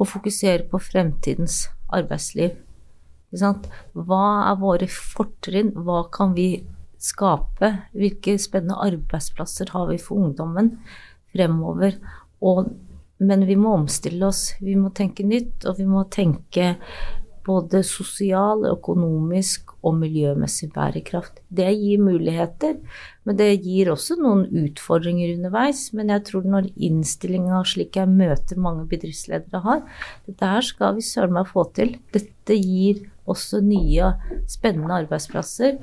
[0.00, 2.56] å fokusere på fremtidens arbeidsliv.
[3.32, 5.72] Hva er våre fortrinn?
[5.84, 6.48] Hva kan vi
[7.02, 7.72] skape?
[7.96, 10.76] Hvilke spennende arbeidsplasser har vi for ungdommen
[11.34, 11.98] fremover?
[12.42, 12.70] Og,
[13.22, 14.52] men vi må omstille oss.
[14.62, 16.76] Vi må tenke nytt, og vi må tenke
[17.46, 21.40] både sosial, økonomisk og miljømessig bærekraft.
[21.50, 22.76] Det gir muligheter,
[23.26, 25.88] men det gir også noen utfordringer underveis.
[25.96, 29.82] Men jeg tror når innstillinga slik jeg møter mange bedriftsledere har,
[30.28, 31.96] dette her skal vi søren meg få til.
[32.14, 34.14] Dette gir også nye,
[34.50, 35.78] spennende arbeidsplasser.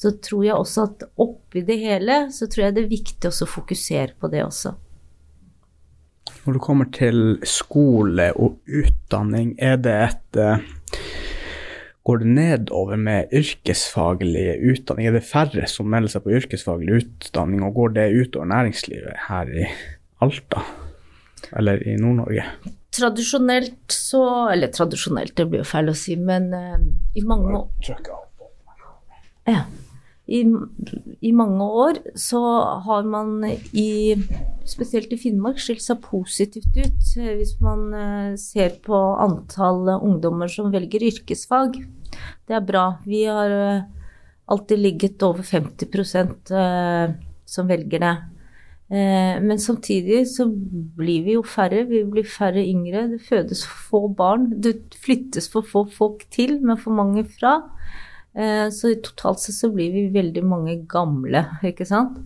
[0.00, 3.48] Så tror jeg også at oppi det hele, så tror jeg det er viktig å
[3.48, 4.72] fokusere på det også.
[6.46, 10.68] Når det kommer til skole og utdanning, er det et eh,
[12.08, 15.10] Går det nedover med yrkesfaglig utdanning?
[15.10, 19.52] Er det færre som melder seg på yrkesfaglig utdanning, og går det utover næringslivet her
[19.52, 19.66] i
[20.24, 20.64] Alta?
[21.60, 22.46] Eller i Nord-Norge?
[22.96, 26.80] Tradisjonelt så Eller tradisjonelt, det blir jo feil å si, men uh,
[27.14, 27.60] i mange
[29.50, 29.60] ja
[30.30, 30.40] i,
[31.20, 32.40] i, mange år så
[32.86, 33.42] har man
[33.74, 34.14] i
[34.68, 40.70] spesielt i Finnmark skilt seg positivt ut hvis man eh, ser på antall ungdommer som
[40.70, 41.80] velger yrkesfag.
[42.46, 42.84] Det er bra.
[43.02, 43.88] Vi har eh,
[44.50, 48.18] alltid ligget over 50 eh, som velger det.
[48.90, 51.84] Men samtidig så blir vi jo færre.
[51.86, 53.04] Vi blir færre yngre.
[53.12, 54.48] Det fødes få barn.
[54.58, 57.52] Det flyttes for få folk til, men for mange fra.
[58.34, 62.20] Eh, så totalt sett så blir vi veldig mange gamle, ikke sant.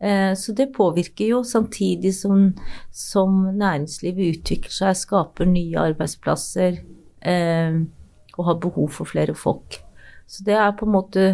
[0.00, 2.48] Eh, så det påvirker jo, samtidig som,
[2.94, 6.80] som næringslivet utvikler seg, skaper nye arbeidsplasser
[7.20, 7.78] eh,
[8.38, 9.82] og har behov for flere folk.
[10.30, 11.30] Så det er på en måte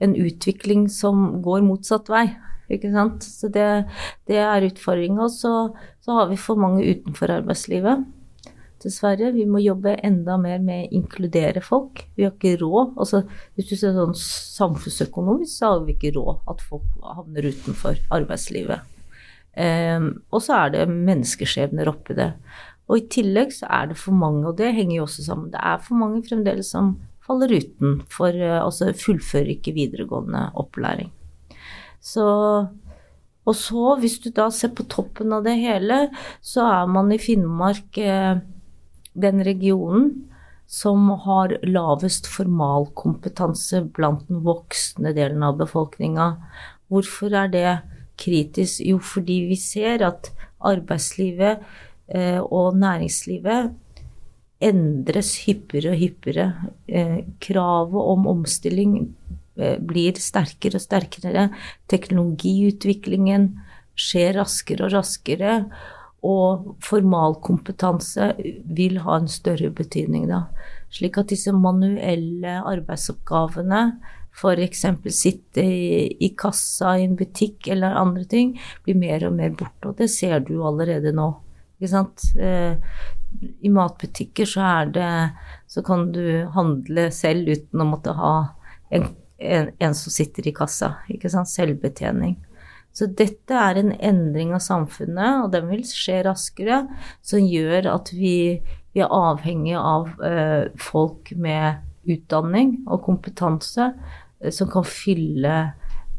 [0.00, 2.28] en utvikling som går motsatt vei.
[2.72, 3.22] Ikke sant?
[3.22, 3.66] Så det,
[4.26, 5.28] det er utfordringa.
[5.30, 5.52] Så,
[6.02, 8.06] så har vi for mange utenfor arbeidslivet
[8.82, 9.32] dessverre.
[9.34, 12.04] Vi må jobbe enda mer med å inkludere folk.
[12.16, 12.94] Vi har ikke råd.
[13.00, 13.22] Altså,
[13.56, 16.86] hvis du ser sånn samfunnsøkonomisk, så har vi ikke råd at folk
[17.16, 18.92] havner utenfor arbeidslivet.
[19.56, 22.32] Um, og så er det menneskeskjebner oppi det.
[22.86, 25.62] Og i tillegg så er det for mange, og det henger jo også sammen, det
[25.64, 26.92] er for mange fremdeles som
[27.26, 31.08] faller utenfor, uh, altså fullfører ikke videregående opplæring.
[32.04, 32.26] Så
[33.46, 36.08] og så, hvis du da ser på toppen av det hele,
[36.42, 38.40] så er man i Finnmark eh,
[39.16, 40.10] den regionen
[40.66, 46.32] som har lavest formalkompetanse blant den voksne delen av befolkninga.
[46.90, 47.66] Hvorfor er det
[48.18, 48.82] kritisk?
[48.82, 50.32] Jo, fordi vi ser at
[50.66, 51.62] arbeidslivet
[52.08, 53.74] eh, og næringslivet
[54.66, 56.48] endres hyppigere og hyppigere.
[56.88, 58.98] Eh, kravet om omstilling
[59.58, 61.48] eh, blir sterkere og sterkere.
[61.92, 63.52] Teknologiutviklingen
[63.96, 65.60] skjer raskere og raskere.
[66.26, 68.32] Og formalkompetanse
[68.76, 70.46] vil ha en større betydning da.
[70.92, 73.82] Slik at disse manuelle arbeidsoppgavene,
[74.36, 74.84] f.eks.
[75.16, 79.90] sitte i, i, kassa i en butikk eller andre ting, blir mer og mer borte.
[79.90, 81.30] Og det ser du allerede nå.
[81.76, 82.24] Ikke sant?
[82.40, 82.76] Eh,
[83.64, 85.08] I matbutikker så er det
[85.68, 88.34] Så kan du handle selv uten å måtte ha
[88.88, 90.94] en, en, en som sitter i kassa.
[91.12, 91.50] Ikke sant?
[91.52, 92.38] Selvbetjening.
[92.96, 96.84] Så dette er en endring av samfunnet, og den vil skje raskere,
[97.20, 98.62] som gjør at vi,
[98.96, 105.58] vi er avhengig av eh, folk med utdanning og kompetanse eh, som kan fylle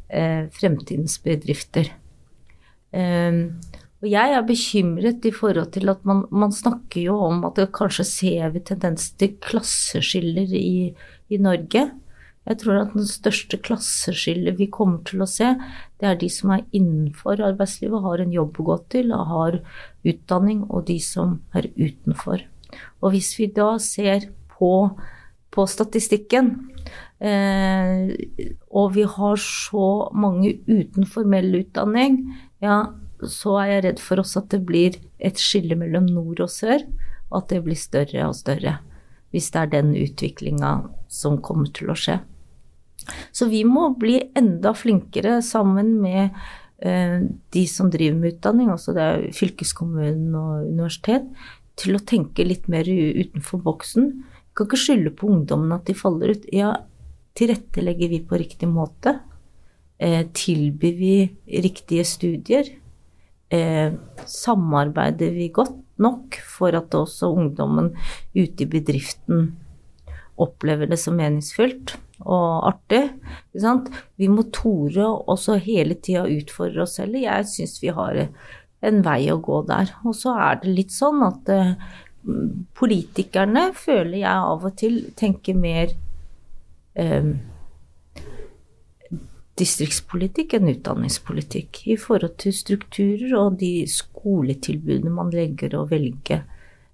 [0.09, 1.89] eh, fremtidens bedrifter.
[2.93, 3.57] Um,
[3.97, 8.05] og jeg er bekymret i forhold til at man, man, snakker jo om at kanskje
[8.05, 10.93] ser vi tendens til klasseskiller i,
[11.33, 11.87] i Norge.
[12.47, 15.49] Jeg tror at den største klasseskillet vi kommer til å se,
[15.99, 19.57] det er de som er innenfor arbeidslivet, har en jobb å gå til og har
[20.07, 22.45] utdanning, og de som er utenfor.
[23.03, 24.71] Og hvis vi da ser på,
[25.51, 26.53] på statistikken,
[27.19, 28.15] eh,
[28.71, 32.21] og vi har så mange uten formell utdanning,
[32.63, 32.85] ja,
[33.27, 36.85] så er jeg redd for oss at det blir et skille mellom nord og sør,
[37.27, 38.77] og at det blir større og større.
[39.35, 40.73] Hvis det er den utviklinga
[41.11, 42.21] som kommer til å skje.
[43.31, 46.35] Så vi må bli enda flinkere sammen med
[46.79, 47.21] eh,
[47.53, 51.29] de som driver med utdanning, altså det er fylkeskommunen og universitet,
[51.77, 54.11] til å tenke litt mer utenfor boksen.
[54.17, 56.47] Vi kan ikke skylde på ungdommen at de faller ut.
[56.53, 56.73] Ja,
[57.37, 59.19] tilrettelegger vi på riktig måte?
[60.01, 61.15] Eh, tilbyr vi
[61.61, 62.69] riktige studier?
[63.49, 63.93] Eh,
[64.25, 67.93] samarbeider vi godt nok for at også ungdommen
[68.35, 69.53] ute i bedriften
[70.37, 71.95] opplever det som meningsfylt?
[72.25, 73.03] Og artig.
[74.17, 77.19] Vi må tore også hele tida utfordre oss selv.
[77.21, 78.27] Jeg syns vi har
[78.85, 79.93] en vei å gå der.
[80.05, 81.75] Og så er det litt sånn at eh,
[82.77, 85.93] politikerne, føler jeg av og til, tenker mer
[86.97, 87.31] eh,
[89.57, 96.43] distriktspolitikk enn utdanningspolitikk i forhold til strukturer og de skoletilbudene man legger å velge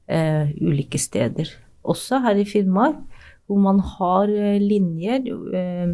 [0.08, 1.52] eh, ulike steder.
[1.84, 3.02] Også her i Finnmark
[3.48, 5.94] hvor man har eh, linjer eh,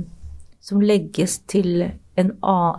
[0.60, 1.86] som legges til
[2.20, 2.32] en,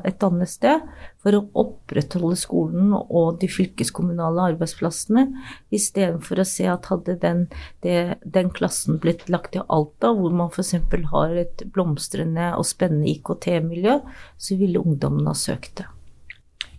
[0.04, 0.82] et annet sted
[1.22, 5.26] for å opprettholde skolen og de fylkeskommunale arbeidsplassene,
[5.72, 7.46] istedenfor å se at hadde den,
[7.84, 10.76] det, den klassen blitt lagt til Alta, hvor man f.eks.
[11.14, 13.98] har et blomstrende og spennende IKT-miljø,
[14.36, 15.88] så ville ungdommen ha søkt det.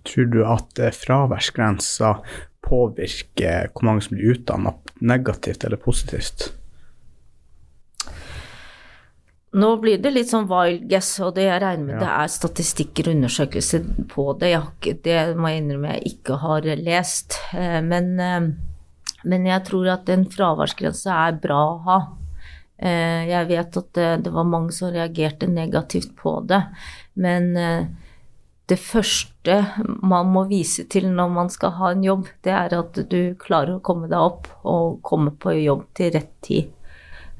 [0.07, 2.15] Tror du at eh, fraværsgrensa
[2.65, 6.51] påvirker hvor mange som blir utdanna, negativt eller positivt?
[9.51, 12.01] Nå blir det litt sånn wild guess, og det jeg regner med ja.
[12.05, 14.53] det er statistikker og undersøkelser på det.
[14.53, 17.35] Jeg, det må jeg innrømme jeg ikke har lest.
[17.51, 21.99] Eh, men, eh, men jeg tror at en fraværsgrense er bra å ha.
[22.79, 26.63] Eh, jeg vet at det, det, var mange som reagerte negativt på det.
[27.19, 27.51] Men
[28.71, 33.03] det første man må vise til når man skal ha en jobb, det er at
[33.11, 36.71] du klarer å komme deg opp og komme på jobb til rett tid.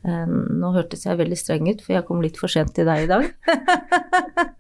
[0.02, 3.10] Nå hørtes jeg veldig streng ut, for jeg kom litt for sent til deg i
[3.10, 3.28] dag.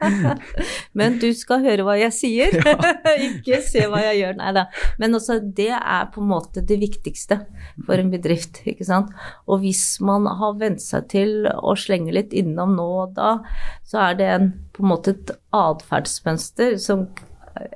[0.97, 2.57] Men du skal høre hva jeg sier,
[3.29, 4.37] ikke se hva jeg gjør.
[4.37, 4.67] Nei da.
[5.01, 7.39] Men også det er på en måte det viktigste
[7.87, 9.09] for en bedrift, ikke sant.
[9.49, 13.33] Og hvis man har vent seg til å slenge litt innom nå og da,
[13.87, 17.07] så er det en, på en måte et atferdsmønster som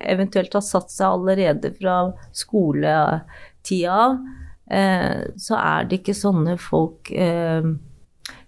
[0.05, 1.97] eventuelt har satt seg allerede fra
[2.35, 4.19] skoletida av
[4.65, 7.67] så er det ikke sånne folk eh,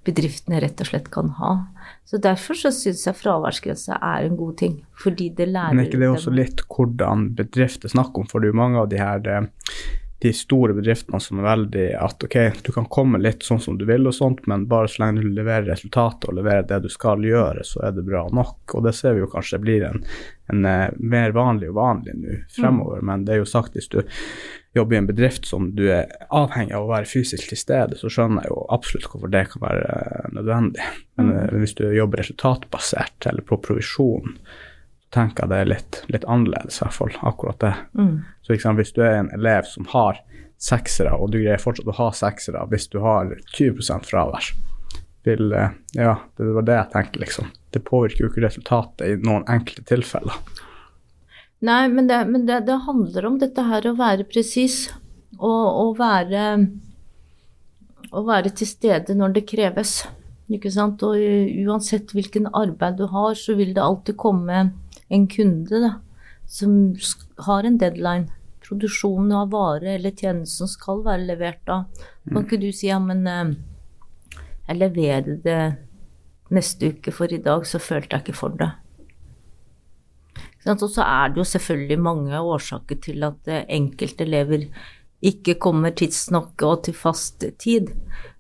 [0.08, 1.52] bedriftene rett og slett kan ha.
[2.08, 4.80] Så Derfor så syns jeg fraværsgrensa er en god ting.
[4.98, 8.30] Fordi det lærer Men er ikke det også litt hvordan bedrifter snakker om?
[8.32, 9.50] For det er jo mange av de her eh,
[10.20, 13.84] de store bedriftene som er veldig at ok, du kan komme litt sånn som du
[13.86, 17.22] vil og sånt, men bare så lenge du leverer resultatet og leverer det du skal
[17.22, 18.64] gjøre, så er det bra nok.
[18.74, 20.02] Og det ser vi jo kanskje blir en,
[20.50, 20.66] en
[20.98, 23.12] mer vanlig og vanlig nå fremover, mm.
[23.12, 24.00] men det er jo sagt hvis du
[24.76, 28.12] jobber i en bedrift som du er avhengig av å være fysisk til stede, så
[28.12, 30.88] skjønner jeg jo absolutt hvorfor det kan være eh, nødvendig.
[31.18, 31.38] Men mm.
[31.38, 34.38] Eh, hvis du jobber resultatbasert eller på provisjon,
[35.06, 37.18] så tenker jeg det er litt, litt annerledes, i hvert fall.
[37.32, 37.74] Akkurat det.
[37.98, 38.16] Mm.
[38.46, 40.22] Så liksom, hvis du er en elev som har
[40.62, 44.52] seksere, og du greier fortsatt å ha seksere hvis du har 20% fravær,
[45.28, 47.52] vil eh, Ja, det var det jeg tenkte, liksom.
[47.74, 50.38] Det påvirker jo ikke resultatet i noen enkelte tilfeller.
[51.66, 54.88] Nei, men, det, men det, det, handler om dette her å være presis
[55.40, 56.44] og, å være
[58.08, 59.98] Å være til stede når det kreves.
[60.54, 61.02] Ikke sant?
[61.04, 61.18] Og
[61.68, 64.62] uansett hvilken arbeid du har, så vil det alltid komme
[65.12, 65.92] en kunde da,
[66.48, 66.94] som
[67.50, 68.30] har en deadline.
[68.64, 71.82] Produksjonen av vare eller tjenesten skal være levert da.
[72.30, 73.52] Kan ikke du si ja, men eh,
[74.70, 75.62] jeg leverer det
[76.54, 78.72] neste uke, for i dag så følte jeg ikke for det.
[80.66, 84.68] Og så er det jo selvfølgelig mange årsaker til at eh, enkelte elever
[85.26, 87.94] ikke kommer tidsnok og til fast tid.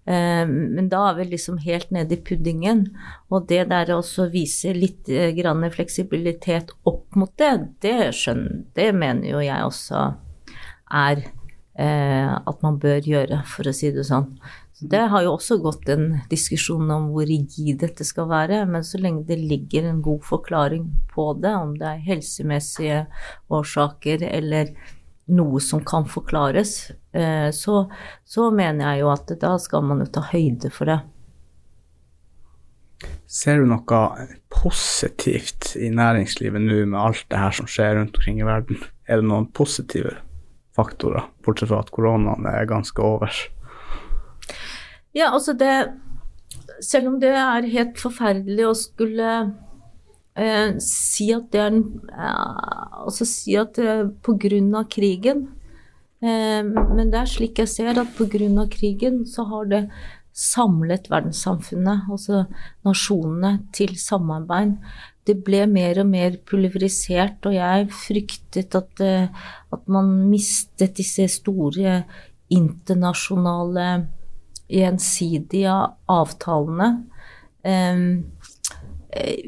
[0.07, 2.87] Eh, men da er vi liksom helt nede i puddingen.
[3.29, 4.01] Og det der å
[4.33, 7.53] vise litt eh, grann fleksibilitet opp mot det,
[7.85, 10.07] det, skjønner, det mener jo jeg også
[10.97, 11.27] er
[11.77, 14.31] at man bør gjøre, for å si det sånn.
[14.80, 18.99] Det har jo også gått en diskusjon om hvor rigid dette skal være, men så
[19.01, 22.99] lenge det ligger en god forklaring på det, om det er helsemessige
[23.49, 24.75] årsaker eller
[25.34, 27.88] noe som kan forklares, eh, så,
[28.23, 30.99] så mener jeg jo at da skal man jo ta høyde for det.
[33.28, 34.05] Ser du noe
[34.53, 38.80] positivt i næringslivet nå med alt det her som skjer rundt omkring i verden?
[39.09, 40.15] Er det noen positive
[40.78, 43.34] faktorer, bortsett fra at koronaen er ganske over?
[45.15, 45.73] Ja, altså det
[46.83, 49.29] Selv om det er helt forferdelig å skulle
[50.37, 53.79] eh, si at det er en eh, Altså si at
[54.43, 55.47] grunn av krigen
[56.21, 59.83] eh, Men det er slik jeg ser at på grunn av krigen så har det
[60.37, 62.43] samlet verdenssamfunnet, altså
[62.85, 64.75] nasjonene, til samarbeid.
[65.27, 69.27] Det ble mer og mer pulverisert, og jeg fryktet at, eh,
[69.73, 72.03] at man mistet disse store
[72.53, 73.87] internasjonale
[74.68, 75.76] gjensidige
[76.11, 76.89] avtalene
[77.63, 77.95] eh,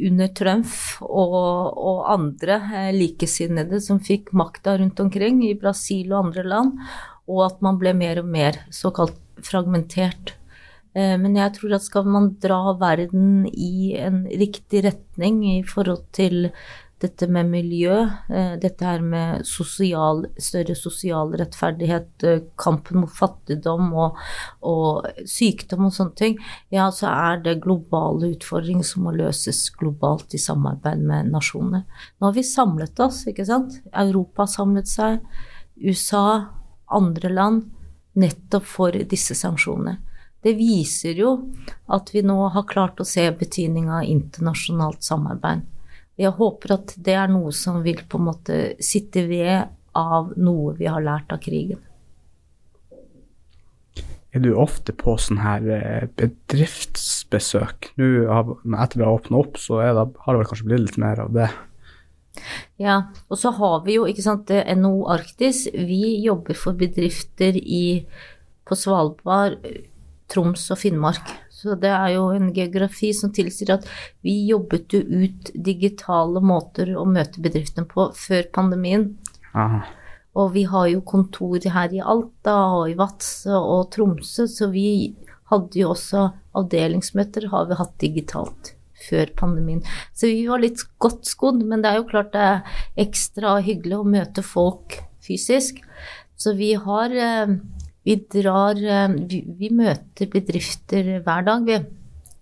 [0.09, 0.71] under Trump
[1.05, 1.37] og,
[1.77, 6.75] og andre eh, likesinnede som fikk makta rundt omkring i Brasil og andre land,
[7.29, 10.35] og at man ble mer og mer såkalt fragmentert.
[10.97, 16.07] Eh, men jeg tror at skal man dra verden i en riktig retning i forhold
[16.15, 16.49] til
[16.99, 17.95] dette med miljø,
[18.29, 24.17] eh, dette her med sosial, større sosial rettferdighet, eh, kampen mot fattigdom og,
[24.67, 26.37] og, sykdom og sånne ting,
[26.75, 31.85] ja, så er det globale utfordringer som må løses globalt i samarbeid med nasjonene.
[32.19, 33.79] Nå har vi samlet oss, ikke sant.
[33.93, 35.23] Europa har samlet seg,
[35.79, 36.51] USA,
[36.91, 37.65] andre land,
[38.19, 40.01] nettopp for disse sanksjonene.
[40.43, 41.33] Det viser jo
[41.91, 45.63] at vi nå har klart å se betydninga av internasjonalt samarbeid.
[46.19, 50.73] Jeg håper at det er noe som vil på en måte sitte ved av noe
[50.77, 51.79] vi har lært av krigen.
[54.29, 57.93] Er du ofte på sånn her eh, bedriftsbesøk?
[57.97, 58.09] Nå,
[58.77, 61.31] etter det har åpna opp, så det, har det vel kanskje blitt litt mer av
[61.33, 61.47] det?
[62.79, 65.65] Ja, og så har vi jo ikke sant, NHO Arktis.
[65.73, 68.05] Vi jobber for bedrifter i,
[68.69, 69.65] på Svalbard,
[70.29, 71.33] Troms og Finnmark.
[71.59, 73.87] Så det er jo en geografi som tilsier at
[74.23, 79.09] vi jobbet jo ut digitale måter å møte bedriftene på før pandemien.
[79.51, 79.83] Aha.
[80.39, 85.15] Og vi har jo kontor her i Alta og i Vadsø og Tromsø, så vi
[85.49, 86.29] hadde jo også
[86.59, 88.73] avdelingsmøter har vi hatt digitalt
[89.09, 89.81] før pandemien.
[90.13, 93.99] Så vi var litt godt skodd, men det er jo klart det er ekstra hyggelig
[93.99, 95.81] å møte folk fysisk.
[96.39, 97.57] Så vi har eh,
[98.09, 101.77] vi drar eh, vi, vi, møter bedrifter hver dag, vi.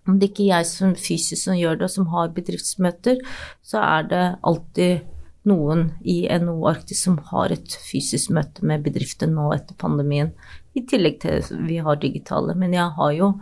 [0.07, 3.19] Om det ikke er jeg som fysisk som gjør det, og som har bedriftsmøter,
[3.59, 5.03] så er det alltid
[5.47, 10.31] noen i NHO Arktis som har et fysisk møte med bedrifter nå etter pandemien.
[10.77, 12.55] I tillegg til vi har digitale.
[12.55, 13.33] Men jeg har jo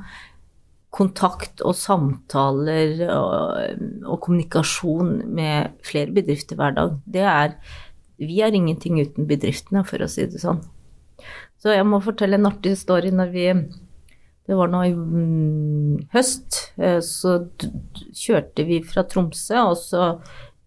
[0.95, 6.95] kontakt og samtaler og, og kommunikasjon med flere bedrifter hver dag.
[7.05, 7.59] Det er
[8.17, 10.61] Vi er ingenting uten bedriftene, for å si det sånn.
[11.66, 13.45] Så jeg må fortelle en artig story når vi
[14.45, 17.39] Det var nå i mm, høst, eh, så
[18.13, 20.09] kjørte vi fra Tromsø og så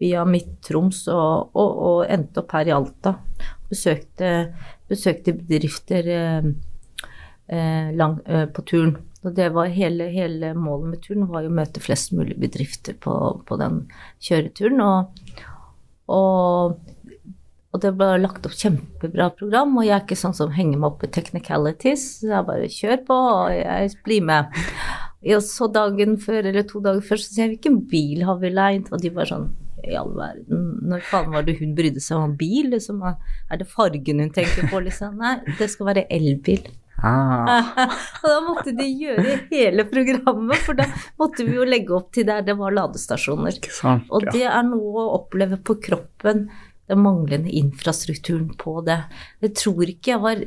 [0.02, 3.12] via Midt-Troms og, og, og, endte opp her i Alta.
[3.70, 4.32] Besøkte,
[4.90, 6.50] besøkte bedrifter eh,
[7.46, 8.96] eh, lang, eh, på turen.
[9.22, 12.98] Og det var hele, hele, målet med turen var jo å møte flest mulig bedrifter
[12.98, 13.14] på,
[13.46, 13.84] på den
[14.26, 14.82] kjøreturen.
[14.82, 15.46] Og,
[16.18, 16.97] og
[17.78, 20.90] og det ble lagt opp kjempebra program, og jeg er ikke sånn som henger meg
[20.90, 22.06] opp i technicalities.
[22.18, 24.58] Så jeg bare kjør på, og jeg blir med.
[25.28, 28.50] Og så dagen før, eller to dager før, så sier jeg hvilken bil har vi
[28.50, 28.90] leid?
[28.90, 29.48] Og de bare sånn
[29.86, 32.72] i all verden, når faen var det hun brydde seg om bil?
[32.74, 35.22] Liksom, er det fargen hun tenker på, liksom?
[35.22, 36.66] Nei, det skal være elbil.
[36.98, 37.62] Ah.
[38.24, 40.88] og da måtte de gjøre hele programmet, for da
[41.20, 43.60] måtte vi jo legge opp til der det var ladestasjoner.
[43.70, 44.10] Sant, ja.
[44.10, 46.48] Og det er noe å oppleve på kroppen
[46.88, 49.02] den manglende infrastrukturen på det.
[49.44, 50.44] Jeg tror ikke jeg var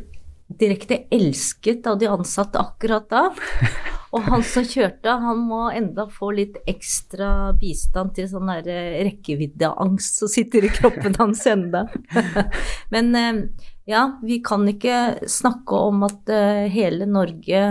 [0.60, 3.28] direkte elsket av de ansatte akkurat da.
[4.12, 8.98] Og han som kjørte, han må enda få litt ekstra bistand til sånn der eh,
[9.08, 11.86] rekkeviddeangst som sitter i kroppen hans enda.
[12.94, 13.40] Men eh,
[13.88, 17.64] ja, vi kan ikke snakke om at eh, hele Norge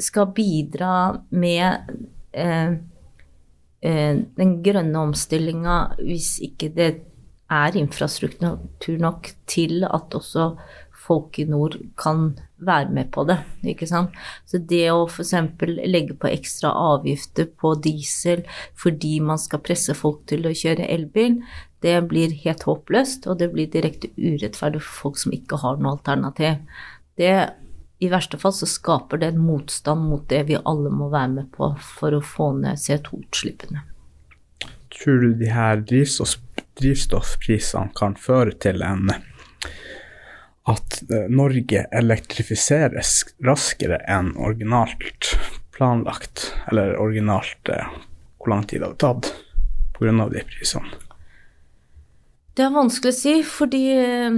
[0.00, 1.98] skal bidra med
[3.82, 6.86] den grønne omstillinga hvis ikke det
[7.52, 10.52] er infrastruktur nok til at også
[11.02, 12.32] folk i nord kan
[12.62, 13.38] være med på det.
[13.66, 14.14] ikke sant?
[14.46, 15.34] Så det å f.eks.
[15.82, 18.44] legge på ekstra avgifter på diesel
[18.78, 21.40] fordi man skal presse folk til å kjøre elbil,
[21.82, 25.96] det blir helt håpløst, og det blir direkte urettferdig for folk som ikke har noe
[25.96, 26.60] alternativ.
[27.18, 27.32] Det,
[27.98, 31.50] I verste fall så skaper det en motstand mot det vi alle må være med
[31.56, 33.82] på for å få ned CO2-utslippene.
[34.92, 36.36] Tror du de her drivstoff
[36.80, 39.12] drivstoffprisene kan føre til en
[40.70, 45.34] at eh, Norge elektrifiseres raskere enn originalt
[45.74, 47.88] planlagt, eller originalt, eh,
[48.38, 49.32] hvor lang tid det hadde tatt
[49.98, 50.28] pga.
[50.30, 51.00] de prisene?
[52.52, 54.34] Det er vanskelig å si, fordi eh,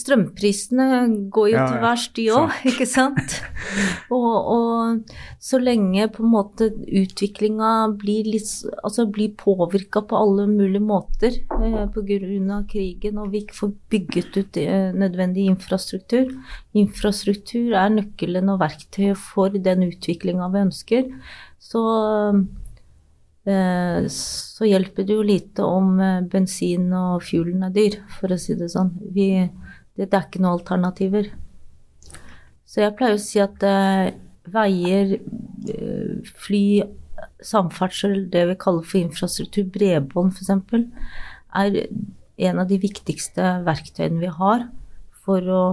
[0.00, 0.86] strømprisene
[1.32, 3.34] går jo Ja, til værs, de òg, ikke sant?
[4.16, 8.48] og, og, så lenge på en måte utviklinga blir, litt,
[8.80, 12.62] altså blir påvirka på alle mulige måter eh, pga.
[12.72, 16.32] krigen, og vi ikke får bygget ut eh, nødvendig infrastruktur
[16.72, 21.08] Infrastruktur er nøkkelen og verktøyet for den utviklinga vi ønsker.
[21.60, 21.82] Så
[23.42, 28.54] så hjelper det jo lite om eh, bensin og fuelen er dyr, for å si
[28.58, 28.92] det sånn.
[29.14, 29.28] Vi,
[29.96, 31.32] det, det, er ikke noen alternativer.
[32.62, 34.12] Så jeg pleier å si at eh,
[34.52, 36.64] veier, eh, fly,
[37.42, 40.86] samferdsel, det vi kaller for infrastruktur, bredbånd f.eks.,
[41.52, 41.82] er
[42.48, 44.68] en av de viktigste verktøyene vi har
[45.22, 45.64] for å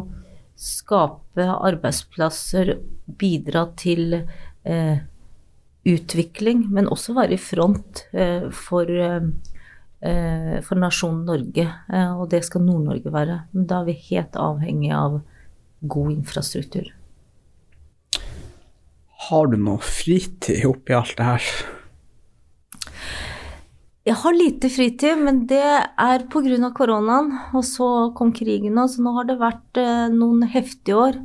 [0.59, 2.73] skape arbeidsplasser,
[3.19, 4.99] bidra til eh,
[5.87, 11.65] utvikling, men også være i front eh, for, eh, for nasjonen Norge.
[11.65, 13.41] Eh, og det skal Nord-Norge være.
[13.53, 15.19] Men da er vi helt avhengig av
[15.87, 16.91] god infrastruktur.
[19.29, 21.49] Har du noe fritid oppi alt det her?
[24.07, 26.71] Jeg har lite fritid, men det er pga.
[26.73, 27.31] koronaen.
[27.53, 29.79] Og så kom krigen og så nå har det vært
[30.15, 31.19] noen heftige år.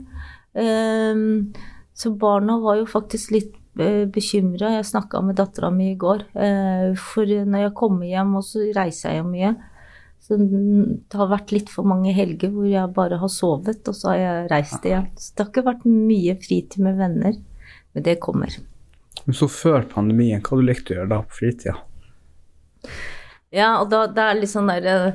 [1.95, 4.75] Så barna var jo faktisk litt bekymra.
[4.77, 6.27] Jeg snakka med dattera mi i går.
[6.35, 9.55] Eh, for når jeg kommer hjem, og så reiser jeg jo mye.
[10.25, 14.15] Så det har vært litt for mange helger hvor jeg bare har sovet, og så
[14.15, 15.11] har jeg reist igjen.
[15.21, 17.35] Så det har ikke vært mye fritid med venner.
[17.95, 18.55] Men det kommer.
[19.25, 21.77] Men så før pandemien, hva du likte å gjøre da på fritida?
[23.55, 25.15] Ja, og da det er litt sånn derre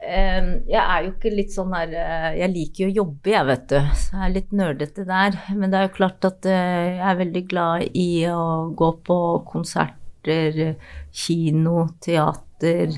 [0.00, 3.66] jeg er jo ikke litt sånn her eh, Jeg liker jo å jobbe, jeg, vet
[3.68, 3.78] du.
[4.00, 5.36] Så jeg er litt nerdete der.
[5.52, 8.44] Men det er jo klart at eh, jeg er veldig glad i å
[8.76, 9.18] gå på
[9.50, 10.60] konserter,
[11.12, 12.96] kino, teater.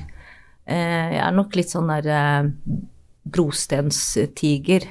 [0.63, 2.53] Eh, jeg er nok litt sånn der
[3.23, 4.87] brostenstiger.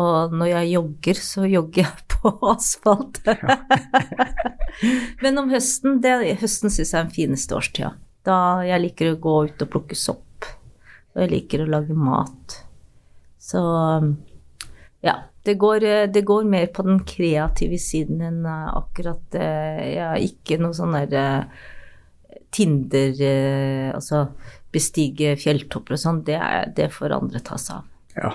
[0.00, 3.24] Og når jeg jogger, så jogger jeg på asfalt.
[5.24, 6.14] Men om høsten, det,
[6.44, 7.96] høsten syns jeg er den fineste årstida.
[8.26, 10.48] Da jeg liker å gå ut og plukke sopp.
[11.14, 12.60] Og jeg liker å lage mat.
[13.40, 13.60] Så
[15.04, 15.16] ja.
[15.40, 20.76] Det går, det går mer på den kreative siden enn akkurat Jeg har ikke noe
[20.76, 21.46] sånn derre
[22.52, 23.22] Tinder
[23.96, 24.26] Altså
[24.72, 26.22] bestige fjelltopper og sånn.
[26.26, 26.38] Det,
[26.76, 27.88] det får andre ta seg av.
[28.20, 28.34] Ja.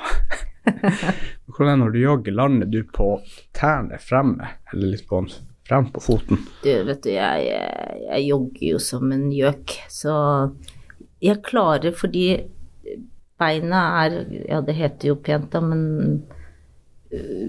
[1.45, 2.37] Hvordan er det når du jogger?
[2.39, 3.09] Lander du på
[3.55, 5.21] tærne fremme, eller litt på
[5.67, 6.41] frem på foten?
[6.63, 7.45] Du, vet du, jeg,
[8.05, 10.15] jeg, jogger jo som en gjøk, så
[11.23, 12.27] jeg klarer fordi
[13.39, 16.23] beina er Ja, det heter jo pent, da, men
[17.11, 17.47] uh,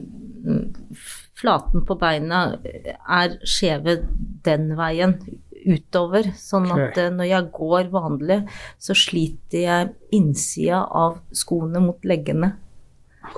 [1.37, 3.99] Flaten på beina er skjeve
[4.47, 5.19] den veien
[5.67, 6.31] utover.
[6.39, 7.11] Sånn at okay.
[7.12, 8.39] når jeg går vanlig,
[8.81, 12.55] så sliter jeg innsida av skoene mot leggene.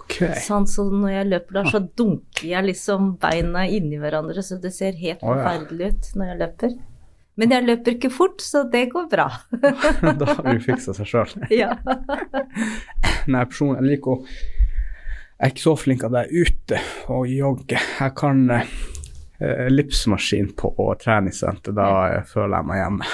[0.03, 0.35] Okay.
[0.45, 4.73] Sånn, så når jeg løper der, så dunker jeg liksom beina inni hverandre, så det
[4.77, 5.43] ser helt oh, ja.
[5.43, 6.77] forferdelig ut når jeg løper.
[7.39, 9.29] Men jeg løper ikke fort, så det går bra.
[10.19, 11.35] da har du fiksa seg sjøl.
[11.61, 11.71] ja.
[13.33, 16.81] Nei, personlig, jeg liker å Jeg er ikke så flink at jeg er ute
[17.15, 17.89] og jogger.
[18.01, 18.73] Jeg kan eh,
[19.69, 23.13] ellipsemaskin på treningssenter, da jeg føler jeg meg hjemme.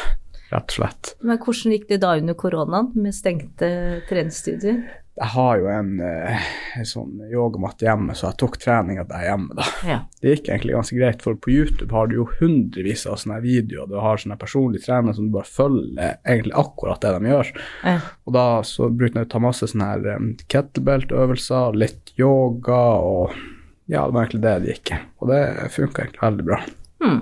[0.55, 1.13] Rett og slett.
[1.21, 3.69] Men hvordan gikk det da under koronaen, med stengte
[4.09, 4.81] treningsstudier?
[5.15, 6.47] Jeg har jo en, eh,
[6.81, 9.67] en sånn yogamatte hjemme, så jeg tok treninga der hjemme, da.
[9.87, 9.99] Ja.
[10.19, 13.87] Det gikk egentlig ganske greit, for på YouTube har du jo hundrevis av sånne videoer.
[13.91, 17.53] Du har sånne personlige trenere som du bare følger egentlig akkurat det de gjør.
[17.85, 17.95] Ja.
[18.27, 23.39] Og da så brukte jeg å ta masse sånne her um, kettlebelt-øvelser, litt yoga og
[23.85, 25.01] Ja, det var egentlig det det gikk i.
[25.21, 25.41] Og det
[25.75, 26.59] funka egentlig veldig bra.
[27.05, 27.19] Hmm.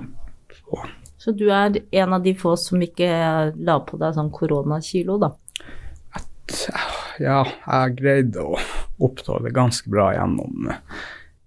[0.55, 0.83] Så.
[1.19, 3.09] så du er en av de få som ikke
[3.53, 5.33] la på deg sånn koronakilo, da?
[7.21, 8.59] Ja, jeg greide å
[9.03, 10.71] oppnå det ganske bra gjennom,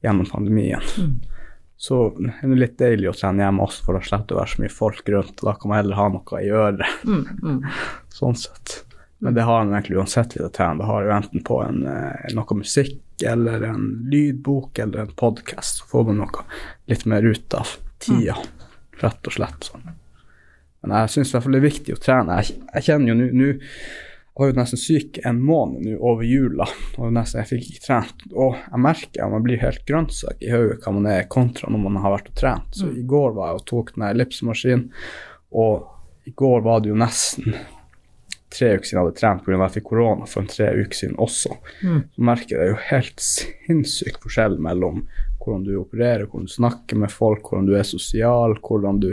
[0.04, 0.84] gjennom pandemien.
[0.98, 1.16] Mm.
[1.76, 4.62] Så det er litt deilig å trene hjemme også, for slipper det å være så
[4.62, 5.42] mye folk rundt.
[5.42, 7.02] Da kan man heller ha noe i øret.
[7.04, 7.59] Mm, mm.
[8.18, 8.78] Sånn sett.
[9.24, 10.80] Men det har man egentlig uansett litt å trene.
[10.80, 15.80] Det har jo enten på en, eh, noe musikk eller en lydbok eller en podkast.
[15.80, 16.44] Så får man noe
[16.88, 18.36] litt mer ut av tida,
[19.00, 19.70] rett og slett.
[19.70, 19.86] sånn.
[20.82, 22.40] Men jeg syns i hvert fall det er viktig å trene.
[22.40, 23.52] Jeg, jeg kjenner jo nå
[24.37, 26.66] var jo nesten syk en måned nå over jula,
[27.01, 28.26] og nesten jeg fikk ikke trent.
[28.34, 31.87] Og jeg merker at man blir helt grønnsak i hodet hva man er kontra når
[31.87, 32.76] man har vært og trent.
[32.76, 32.99] Så mm.
[33.01, 34.91] i går var jeg og tok den ellipsemaskinen,
[35.57, 37.57] og i går var det jo nesten
[38.57, 39.57] tre uker siden jeg hadde trent pga.
[39.57, 41.57] at jeg fikk korona for en tre uker siden også.
[41.82, 42.01] Mm.
[42.14, 45.07] Så merker jeg jo helt sinnssyk forskjell mellom
[45.41, 49.12] hvordan du opererer, hvordan du snakker med folk, hvordan du er sosial, hvordan du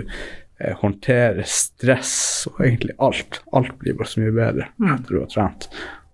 [0.64, 2.16] eh, håndtere stress
[2.52, 3.42] og egentlig alt.
[3.54, 5.70] Alt blir bare så mye bedre etter du har trent.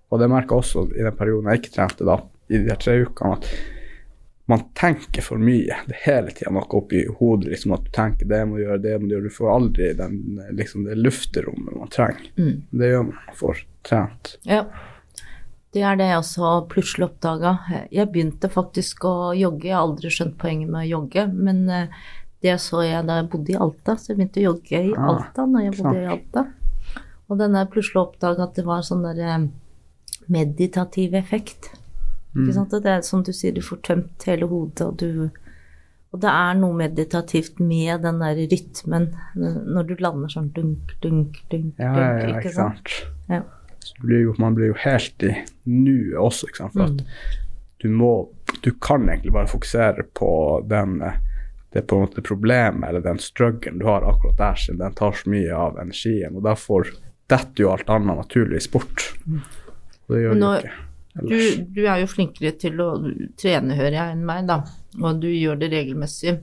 [0.09, 2.17] Og det jeg også i den perioden jeg ikke trente, da,
[2.49, 3.51] i de tre ukene, at
[4.49, 5.75] man tenker for mye.
[5.85, 8.81] Det er hele tida noe oppi hodet, liksom at du tenker det må du gjøre,
[8.81, 9.29] det må du gjøre.
[9.29, 10.15] Du får aldri den,
[10.57, 12.31] liksom, det lufterommet man trenger.
[12.39, 12.55] Mm.
[12.71, 14.31] Det gjør man når man får trent.
[14.49, 14.63] Ja.
[15.69, 17.51] Det er det jeg også plutselig oppdaga.
[17.93, 19.67] Jeg begynte faktisk å jogge.
[19.69, 21.99] Jeg har aldri skjønt poenget med å jogge, men eh,
[22.43, 25.09] det så jeg da jeg bodde i Alta, så jeg begynte å jogge i Ah,
[25.11, 26.45] Alta når jeg bodde i Alta.
[27.29, 29.43] Og den der plutselig oppdaga at det var sånn der eh,
[30.31, 31.71] meditativ effekt.
[32.37, 32.73] Ikke sant?
[32.73, 35.29] Og det er som du sier, du får tømt hele hodet, og du
[36.09, 39.03] Og det er noe meditativt med den der rytmen
[39.37, 42.95] når du lander sånn dunk, dunk, dunk, Ja, ja, ja, ikke sant?
[43.29, 43.43] Ja.
[43.85, 45.35] Så blir jo, man blir jo helt i
[45.69, 46.73] nuet også, ikke sant.
[46.73, 48.09] For at du må
[48.65, 50.31] Du kan egentlig bare fokusere på
[50.67, 51.21] den eh,
[51.71, 54.93] det er på en måte problemet eller den strugglen du har akkurat der, siden den
[54.97, 56.35] tar så mye av energien.
[56.35, 56.87] Og derfor
[57.29, 59.09] detter jo alt annet naturligvis bort.
[60.07, 60.85] Og det gjør nå- jo ikke
[61.19, 61.59] Du, ellers.
[61.75, 62.89] du er jo flinkere til å
[63.37, 64.59] trene, hører jeg, enn meg, da.
[65.01, 66.35] Og du gjør det regelmessig.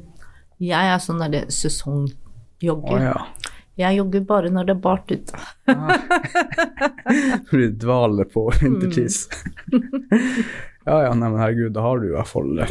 [0.61, 3.01] Jeg er sånn derre sesongjogger.
[3.11, 3.27] ja.
[3.77, 5.37] Jeg jogger bare når det er bart ute.
[7.51, 9.29] Du dvaler på vintertids.
[10.87, 12.63] ja ja, nei, men herregud, da har du i hvert fall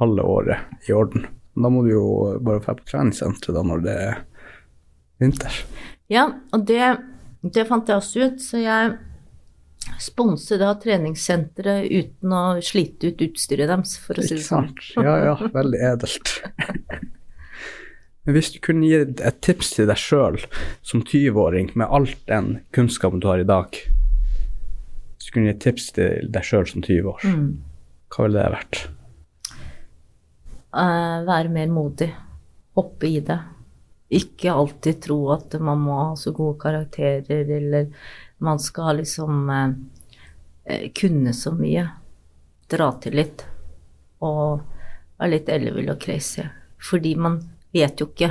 [0.00, 1.26] halve året i orden.
[1.56, 2.04] Da må du jo
[2.40, 4.20] bare dra på treningssenteret da når det er
[5.20, 5.56] vinter.
[6.10, 6.84] Ja, og det,
[7.42, 8.94] det fant jeg også ut, så jeg
[10.00, 14.70] sponser da treningssenteret uten å slite ut utstyret deres, for å si det sånn.
[14.70, 15.04] sant?
[15.04, 16.34] Ja ja, veldig edelt.
[18.24, 20.36] Men hvis du kunne gi et tips til deg sjøl
[20.84, 25.62] som 20-åring med all den kunnskapen du har i dag Hvis du kunne gi et
[25.64, 27.48] tips til deg sjøl som 20 år, Mm.
[28.12, 28.82] hva ville det vært?
[30.70, 32.10] Eh, være mer modig.
[32.74, 33.38] Hoppe i det.
[34.10, 37.88] Ikke alltid tro at man må ha så gode karakterer, eller
[38.38, 41.88] man skal liksom eh, kunne så mye.
[42.70, 43.46] Dra til litt.
[44.22, 44.60] Og
[45.18, 46.46] være litt ellevill og crazy.
[46.80, 47.40] Fordi man
[47.74, 48.30] vet jo ikke.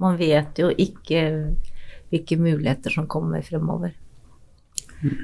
[0.00, 1.24] Man vet jo ikke
[2.10, 3.92] hvilke muligheter som kommer fremover.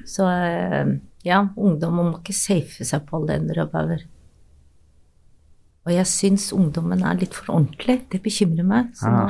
[0.06, 0.92] Så eh,
[1.26, 4.06] ja, ungdommer må ikke safe seg på alle ender og bauger.
[5.86, 8.00] Og jeg syns ungdommen er litt for ordentlig.
[8.10, 8.88] Det bekymrer meg.
[8.98, 9.26] Så nå,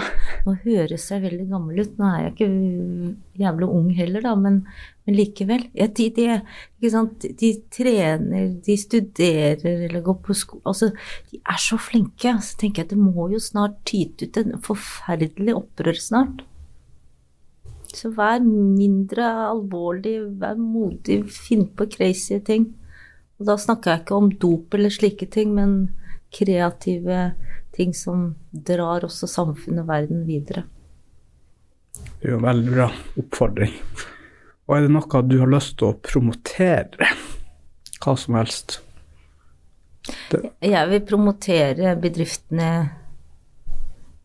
[0.47, 1.99] nå høres jeg veldig gammel ut.
[2.01, 4.63] Nå er jeg ikke jævlig ung heller, da, men,
[5.05, 5.67] men likevel.
[5.77, 6.39] Ja, de, de,
[7.43, 10.89] de trener, de studerer eller går på skole Altså,
[11.29, 12.33] de er så flinke.
[12.41, 16.41] Så tenker jeg at det må jo snart tyte ut en forferdelig opprør snart.
[17.93, 22.71] Så vær mindre alvorlig, vær modig, finn på crazy ting.
[23.37, 25.79] Og da snakker jeg ikke om dop eller slike ting, men
[26.37, 27.21] kreative
[27.77, 30.65] ting som drar også samfunnet og verden videre.
[31.97, 33.77] Det er jo en veldig bra oppfordring.
[34.67, 37.11] Og er det noe du har lyst til å promotere?
[38.03, 38.81] Hva som helst.
[40.63, 42.71] Jeg vil promotere bedriftene,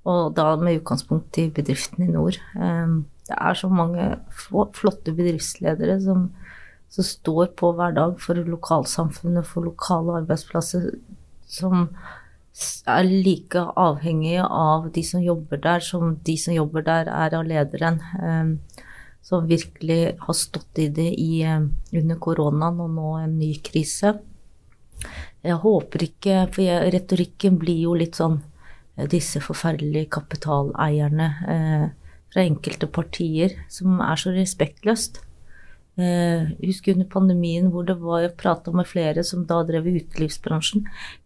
[0.05, 2.37] og da med utgangspunkt i bedriftene i nord.
[2.57, 4.05] Ehm, Det er så mange
[4.35, 6.33] flotte bedriftsledere som,
[6.89, 10.89] som står på hver dag for lokalsamfunnet, for lokale arbeidsplasser,
[11.51, 11.89] som
[12.89, 17.45] er like avhengige av de som jobber der, som de som jobber der er av
[17.47, 18.01] lederen.
[18.21, 18.59] Ehm,
[19.23, 21.61] Som virkelig har stått i det i, eh,
[21.93, 24.19] under koronaen og nå en ny krise.
[25.43, 28.41] Jeg håper ikke, for jeg, retorikken blir jo litt sånn
[28.97, 31.85] eh, disse forferdelige kapitaleierne eh,
[32.33, 35.21] fra enkelte partier som er så respektløst.
[36.01, 39.97] Eh, husker under pandemien hvor det var jeg prata med flere som da drev i
[39.99, 40.85] utelivsbransjen.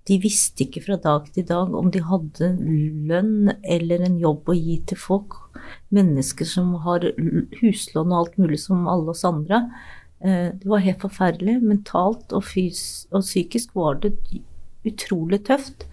[0.09, 2.49] De visste ikke fra dag til dag om de hadde
[3.07, 5.38] lønn eller en jobb å gi til folk.
[5.95, 7.05] Mennesker som har
[7.61, 9.61] huslån og alt mulig som alle oss andre.
[10.19, 11.59] Eh, det var helt forferdelig.
[11.63, 14.15] Mentalt og, og psykisk var det
[14.86, 15.88] utrolig tøft.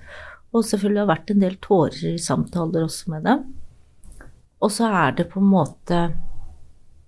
[0.53, 3.47] Og selvfølgelig har det vært en del tårer i samtaler også med dem.
[4.63, 6.03] Og så er det på en måte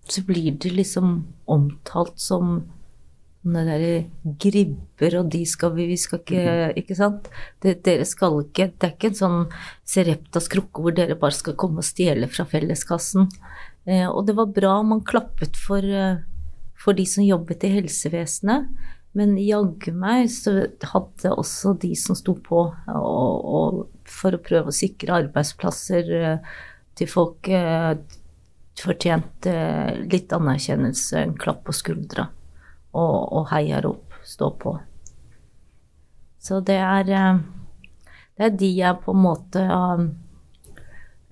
[0.09, 2.59] Så blir det liksom omtalt som
[3.45, 4.05] sånne der
[4.41, 7.29] gribber, og de skal vi Vi skal ikke Ikke sant?
[7.61, 9.41] Det, dere skal ikke Det er ikke en sånn
[9.85, 13.29] Sereptas krukke hvor dere bare skal komme og stjele fra felleskassen.
[13.87, 16.23] Eh, og det var bra man klappet for, eh,
[16.75, 18.71] for de som jobbet i helsevesenet.
[19.15, 24.73] Men jaggu meg så hadde også de som sto på og, og for å prøve
[24.73, 26.55] å sikre arbeidsplasser eh,
[26.97, 27.93] til folk, eh,
[28.83, 32.29] fortjent eh, litt anerkjennelse, en klapp på skuldra
[32.95, 34.77] og, og heiarop, stå på.
[36.45, 37.43] Så det er eh,
[38.35, 39.61] Det er de jeg på en måte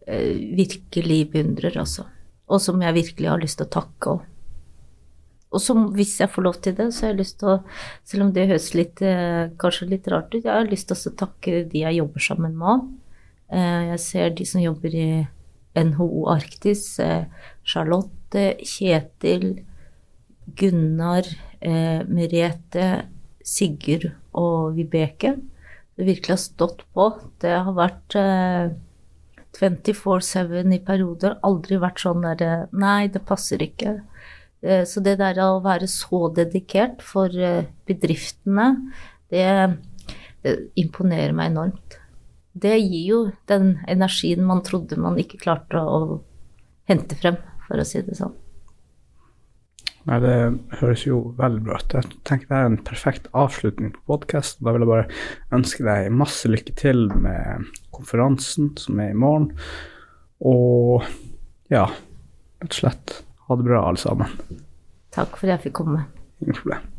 [0.06, 2.06] eh, virkelig beundrer, altså.
[2.46, 4.12] Og som jeg virkelig har lyst til å takke.
[4.12, 4.22] Og,
[5.50, 7.58] og som, hvis jeg får lov til det, så har jeg lyst til å
[8.06, 9.02] Selv om det høres litt,
[9.58, 12.68] kanskje litt rart ut, jeg har lyst til å takke de jeg jobber sammen med.
[12.68, 12.90] òg.
[13.90, 15.08] jeg ser de som jobber i
[15.78, 16.98] NHO Arktis.
[17.00, 17.24] Eh,
[17.64, 19.64] Charlotte, Kjetil,
[20.58, 21.26] Gunnar,
[21.60, 23.08] eh, Merete,
[23.44, 25.36] Sigurd og Vibeke.
[25.96, 27.08] Det virkelig har stått på.
[27.40, 28.72] Det har vært eh,
[29.58, 31.36] 24-7 i perioder.
[31.44, 34.00] Aldri vært sånn der Nei, det passer ikke.
[34.62, 38.68] Eh, så det der å være så dedikert for eh, bedriftene,
[39.32, 39.46] det,
[40.44, 41.98] det imponerer meg enormt.
[42.52, 46.20] Det gir jo den energien man trodde man ikke klarte å
[46.90, 48.34] hente frem, for å si det sånn.
[50.10, 50.34] Nei, det
[50.80, 51.94] høres jo veldig bra ut.
[51.94, 54.58] Jeg tenker det er en perfekt avslutning på podkast.
[54.58, 55.06] Da vil jeg bare
[55.54, 59.52] ønske deg masse lykke til med konferansen som er i morgen.
[60.42, 61.06] Og
[61.70, 61.86] ja,
[62.58, 64.34] rett og slett ha det bra, alle sammen.
[65.14, 66.08] Takk for at jeg fikk komme.
[66.42, 66.91] Ingen problem.